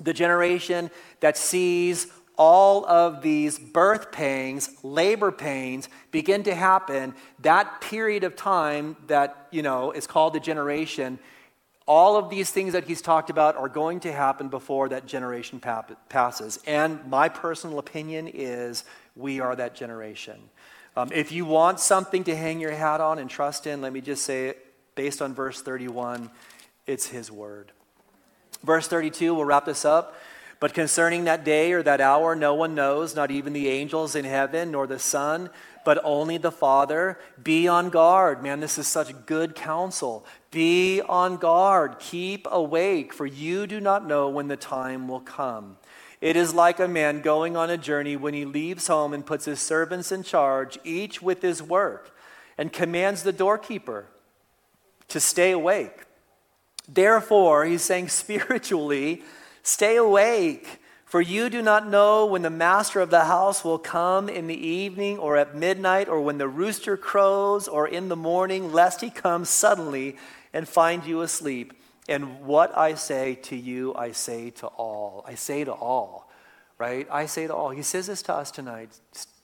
[0.00, 0.90] The generation
[1.20, 8.36] that sees all of these birth pains, labor pains begin to happen, that period of
[8.36, 11.18] time that, you know, is called the generation,
[11.86, 15.60] all of these things that he's talked about are going to happen before that generation
[16.08, 16.58] passes.
[16.66, 18.84] And my personal opinion is
[19.14, 20.36] we are that generation.
[20.96, 24.00] Um, if you want something to hang your hat on and trust in, let me
[24.00, 26.30] just say it based on verse 31,
[26.86, 27.70] it's his word.
[28.64, 30.16] Verse 32, we'll wrap this up.
[30.58, 34.24] But concerning that day or that hour, no one knows, not even the angels in
[34.24, 35.50] heaven, nor the Son,
[35.84, 37.18] but only the Father.
[37.42, 38.42] Be on guard.
[38.42, 40.24] Man, this is such good counsel.
[40.50, 41.98] Be on guard.
[41.98, 45.76] Keep awake, for you do not know when the time will come.
[46.20, 49.44] It is like a man going on a journey when he leaves home and puts
[49.44, 52.16] his servants in charge, each with his work,
[52.56, 54.06] and commands the doorkeeper
[55.08, 56.04] to stay awake.
[56.88, 59.22] Therefore, he's saying spiritually,
[59.66, 60.80] stay awake.
[61.04, 64.66] For you do not know when the master of the house will come in the
[64.66, 69.10] evening or at midnight or when the rooster crows or in the morning, lest he
[69.10, 70.16] come suddenly
[70.52, 71.74] and find you asleep.
[72.08, 75.24] And what I say to you, I say to all.
[75.26, 76.30] I say to all,
[76.76, 77.06] right?
[77.10, 77.70] I say to all.
[77.70, 78.90] He says this to us tonight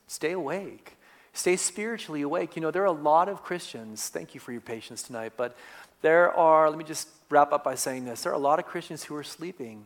[0.09, 0.97] stay awake.
[1.33, 2.57] Stay spiritually awake.
[2.57, 5.57] You know, there are a lot of Christians, thank you for your patience tonight, but
[6.03, 8.67] there are, let me just wrap up by saying this there are a lot of
[8.67, 9.85] Christians who are sleeping,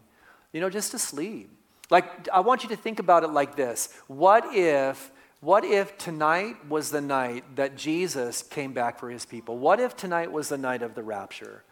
[0.56, 1.50] you know, just to sleep.
[1.90, 6.66] Like, I want you to think about it like this What if, what if tonight
[6.66, 9.58] was the night that Jesus came back for his people?
[9.58, 11.62] What if tonight was the night of the rapture?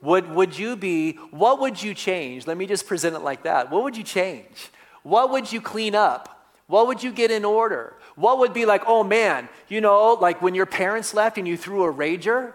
[0.00, 2.46] Would, would you be, what would you change?
[2.46, 3.68] Let me just present it like that.
[3.68, 4.70] What would you change?
[5.02, 6.46] What would you clean up?
[6.68, 7.94] What would you get in order?
[8.14, 11.56] What would be like, oh man, you know, like when your parents left and you
[11.56, 12.52] threw a rager?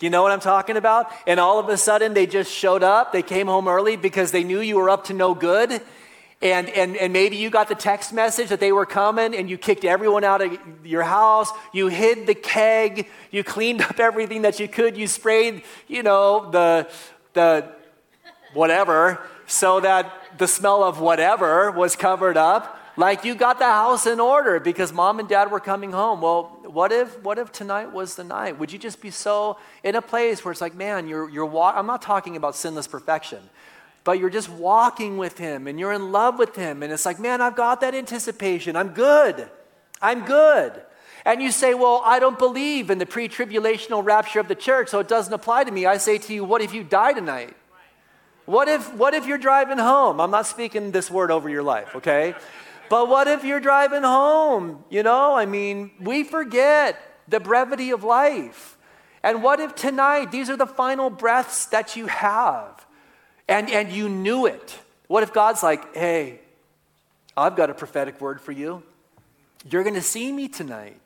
[0.00, 1.10] You know what I'm talking about?
[1.26, 3.12] And all of a sudden they just showed up.
[3.12, 5.80] They came home early because they knew you were up to no good.
[6.42, 9.56] And, and, and maybe you got the text message that they were coming and you
[9.56, 11.50] kicked everyone out of your house.
[11.72, 13.08] You hid the keg.
[13.30, 14.98] You cleaned up everything that you could.
[14.98, 16.88] You sprayed, you know, the,
[17.32, 17.72] the
[18.52, 22.75] whatever so that the smell of whatever was covered up.
[22.98, 26.22] Like you got the house in order because mom and dad were coming home.
[26.22, 28.58] Well, what if what if tonight was the night?
[28.58, 31.74] Would you just be so in a place where it's like, man, you're you're wa-
[31.76, 33.42] I'm not talking about sinless perfection,
[34.04, 37.20] but you're just walking with him and you're in love with him and it's like,
[37.20, 38.76] man, I've got that anticipation.
[38.76, 39.46] I'm good.
[40.00, 40.72] I'm good.
[41.26, 45.00] And you say, well, I don't believe in the pre-tribulational rapture of the church, so
[45.00, 45.84] it doesn't apply to me.
[45.84, 47.56] I say to you, what if you die tonight?
[48.44, 50.20] What if, what if you're driving home?
[50.20, 52.36] I'm not speaking this word over your life, okay?
[52.88, 54.84] But what if you're driving home?
[54.90, 58.76] You know, I mean, we forget the brevity of life.
[59.22, 62.86] And what if tonight, these are the final breaths that you have,
[63.48, 64.78] and, and you knew it?
[65.08, 66.40] What if God's like, hey,
[67.36, 68.82] I've got a prophetic word for you?
[69.68, 71.00] You're going to see me tonight.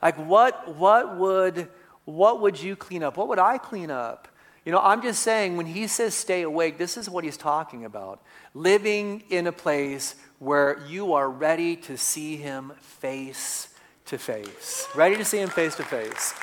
[0.00, 1.68] Like, what, what, would,
[2.04, 3.16] what would you clean up?
[3.16, 4.28] What would I clean up?
[4.64, 7.84] You know, I'm just saying, when he says stay awake, this is what he's talking
[7.84, 8.22] about.
[8.54, 13.68] Living in a place where you are ready to see him face
[14.06, 14.86] to face.
[14.94, 16.34] Ready to see him face to face.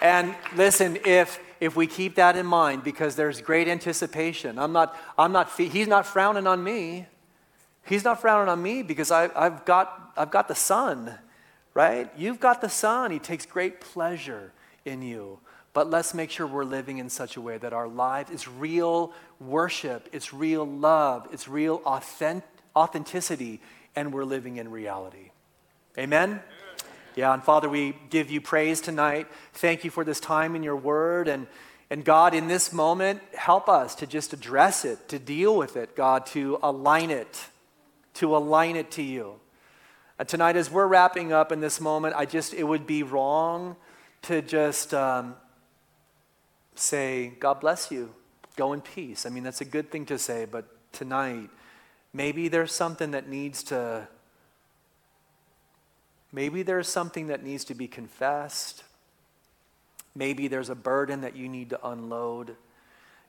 [0.00, 4.96] And listen, if if we keep that in mind, because there's great anticipation, I'm not,
[5.16, 7.06] I'm not, he's not frowning on me.
[7.84, 11.14] He's not frowning on me because I, I've, got, I've got the Son,
[11.72, 12.10] right?
[12.16, 13.10] You've got the Son.
[13.10, 14.52] He takes great pleasure
[14.84, 15.38] in you.
[15.76, 19.12] But let's make sure we're living in such a way that our life is real
[19.38, 23.60] worship, it's real love, it's real authentic, authenticity,
[23.94, 25.32] and we're living in reality.
[25.98, 26.40] Amen?
[27.14, 29.26] Yeah, and Father, we give you praise tonight.
[29.52, 31.28] Thank you for this time in your word.
[31.28, 31.46] And,
[31.90, 35.94] and God, in this moment, help us to just address it, to deal with it,
[35.94, 37.48] God, to align it,
[38.14, 39.34] to align it to you.
[40.18, 43.76] And tonight, as we're wrapping up in this moment, I just, it would be wrong
[44.22, 45.34] to just um,
[46.78, 48.14] say, God bless you,
[48.56, 49.26] go in peace.
[49.26, 51.50] I mean, that's a good thing to say, but tonight,
[52.12, 54.08] maybe there's something that needs to,
[56.32, 58.84] maybe there's something that needs to be confessed.
[60.14, 62.56] Maybe there's a burden that you need to unload.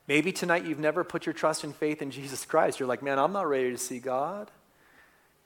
[0.07, 2.79] Maybe tonight you've never put your trust and faith in Jesus Christ.
[2.79, 4.49] You're like, man, I'm not ready to see God.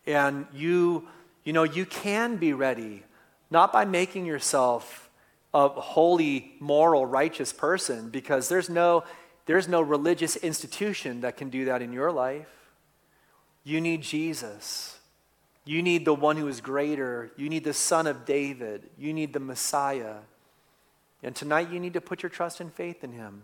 [0.06, 1.08] And you,
[1.44, 3.04] you know, you can be ready,
[3.50, 5.10] not by making yourself
[5.54, 9.04] a holy, moral, righteous person because there's no,
[9.46, 12.48] there's no religious institution that can do that in your life.
[13.64, 14.98] You need Jesus.
[15.66, 17.32] You need the one who is greater.
[17.36, 18.90] You need the Son of David.
[18.98, 20.16] You need the Messiah.
[21.22, 23.44] And tonight you need to put your trust and faith in him.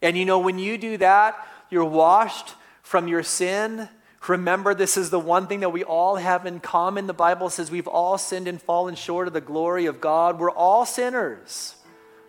[0.00, 3.88] And you know, when you do that, you're washed from your sin
[4.28, 7.06] Remember, this is the one thing that we all have in common.
[7.06, 10.38] The Bible says we've all sinned and fallen short of the glory of God.
[10.38, 11.74] We're all sinners.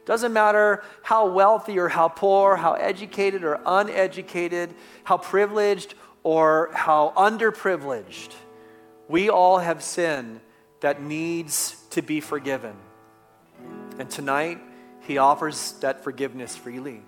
[0.05, 4.73] Doesn't matter how wealthy or how poor, how educated or uneducated,
[5.03, 8.33] how privileged or how underprivileged.
[9.07, 10.41] We all have sin
[10.81, 12.75] that needs to be forgiven.
[13.99, 14.59] And tonight,
[15.01, 17.03] He offers that forgiveness freely.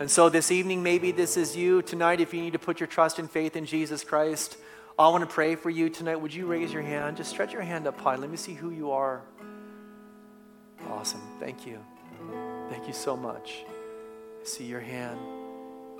[0.00, 1.80] And so this evening, maybe this is you.
[1.82, 4.56] Tonight, if you need to put your trust and faith in Jesus Christ,
[4.98, 6.16] I want to pray for you tonight.
[6.16, 7.16] Would you raise your hand?
[7.16, 8.16] Just stretch your hand up high.
[8.16, 9.22] Let me see who you are.
[10.90, 11.22] Awesome.
[11.38, 11.78] Thank you.
[12.68, 13.64] Thank you so much.
[14.42, 15.18] I see your hand,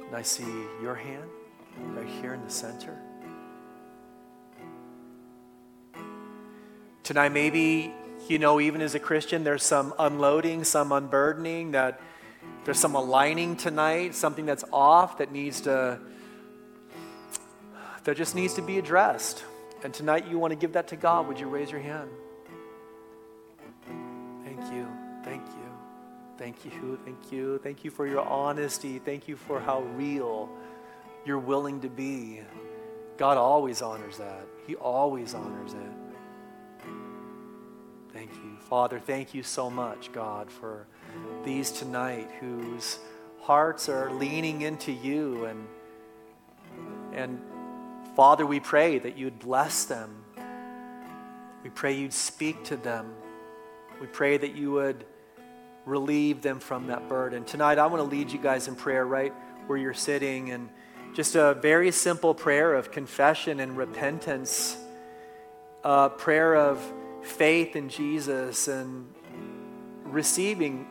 [0.07, 0.51] and I see
[0.83, 1.31] your hand
[1.95, 2.99] right here in the center.
[7.05, 7.93] Tonight, maybe
[8.29, 12.01] You know, even as a Christian, there's some unloading, some unburdening, that
[12.65, 15.99] there's some aligning tonight, something that's off that needs to,
[18.05, 19.45] that just needs to be addressed.
[19.83, 21.27] And tonight you want to give that to God.
[21.27, 22.09] Would you raise your hand?
[24.45, 24.87] Thank you.
[25.25, 25.63] Thank you.
[26.39, 26.99] Thank you.
[27.05, 27.59] Thank you.
[27.59, 28.99] Thank you for your honesty.
[29.01, 30.49] Thank you for how real
[31.25, 32.41] you're willing to be.
[33.17, 34.47] God always honors that.
[34.67, 36.02] He always honors it.
[38.13, 38.59] Thank you.
[38.69, 40.87] Father, thank you so much, God, for
[41.45, 42.99] these tonight whose
[43.41, 45.67] hearts are leaning into you and
[47.13, 47.41] and
[48.15, 50.25] Father, we pray that you'd bless them.
[51.65, 53.15] We pray you'd speak to them.
[54.01, 55.05] We pray that you would
[55.87, 57.45] relieve them from that burden.
[57.45, 59.33] Tonight, I want to lead you guys in prayer right
[59.67, 60.69] where you're sitting and
[61.15, 64.77] just a very simple prayer of confession and repentance,
[65.85, 66.83] a prayer of
[67.23, 69.13] faith in Jesus and
[70.05, 70.87] receiving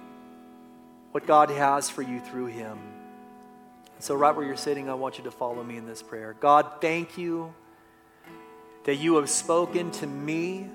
[1.11, 2.79] what God has for you through him.
[3.99, 6.35] So, right where you're sitting, I want you to follow me in this prayer.
[6.39, 7.53] God, thank you
[8.85, 10.67] that you have spoken to me.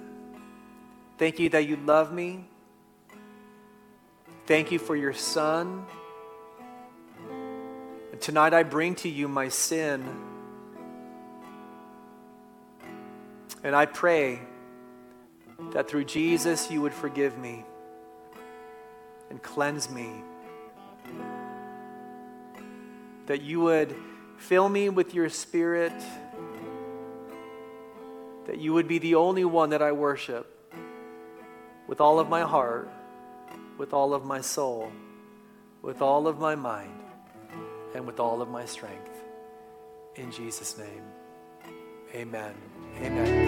[1.19, 2.45] Thank you that you love me.
[4.47, 5.87] Thank you for your son.
[8.13, 10.05] And tonight I bring to you my sin.
[13.65, 14.39] And I pray
[15.73, 17.65] that through Jesus you would forgive me
[19.31, 20.11] and cleanse me.
[23.27, 23.95] That you would
[24.37, 25.93] fill me with your spirit.
[28.47, 30.53] That you would be the only one that I worship
[31.87, 32.91] with all of my heart,
[33.79, 34.91] with all of my soul,
[35.83, 37.01] with all of my mind,
[37.95, 39.23] and with all of my strength.
[40.17, 41.03] In Jesus' name,
[42.15, 42.55] amen.
[43.03, 43.46] Amen.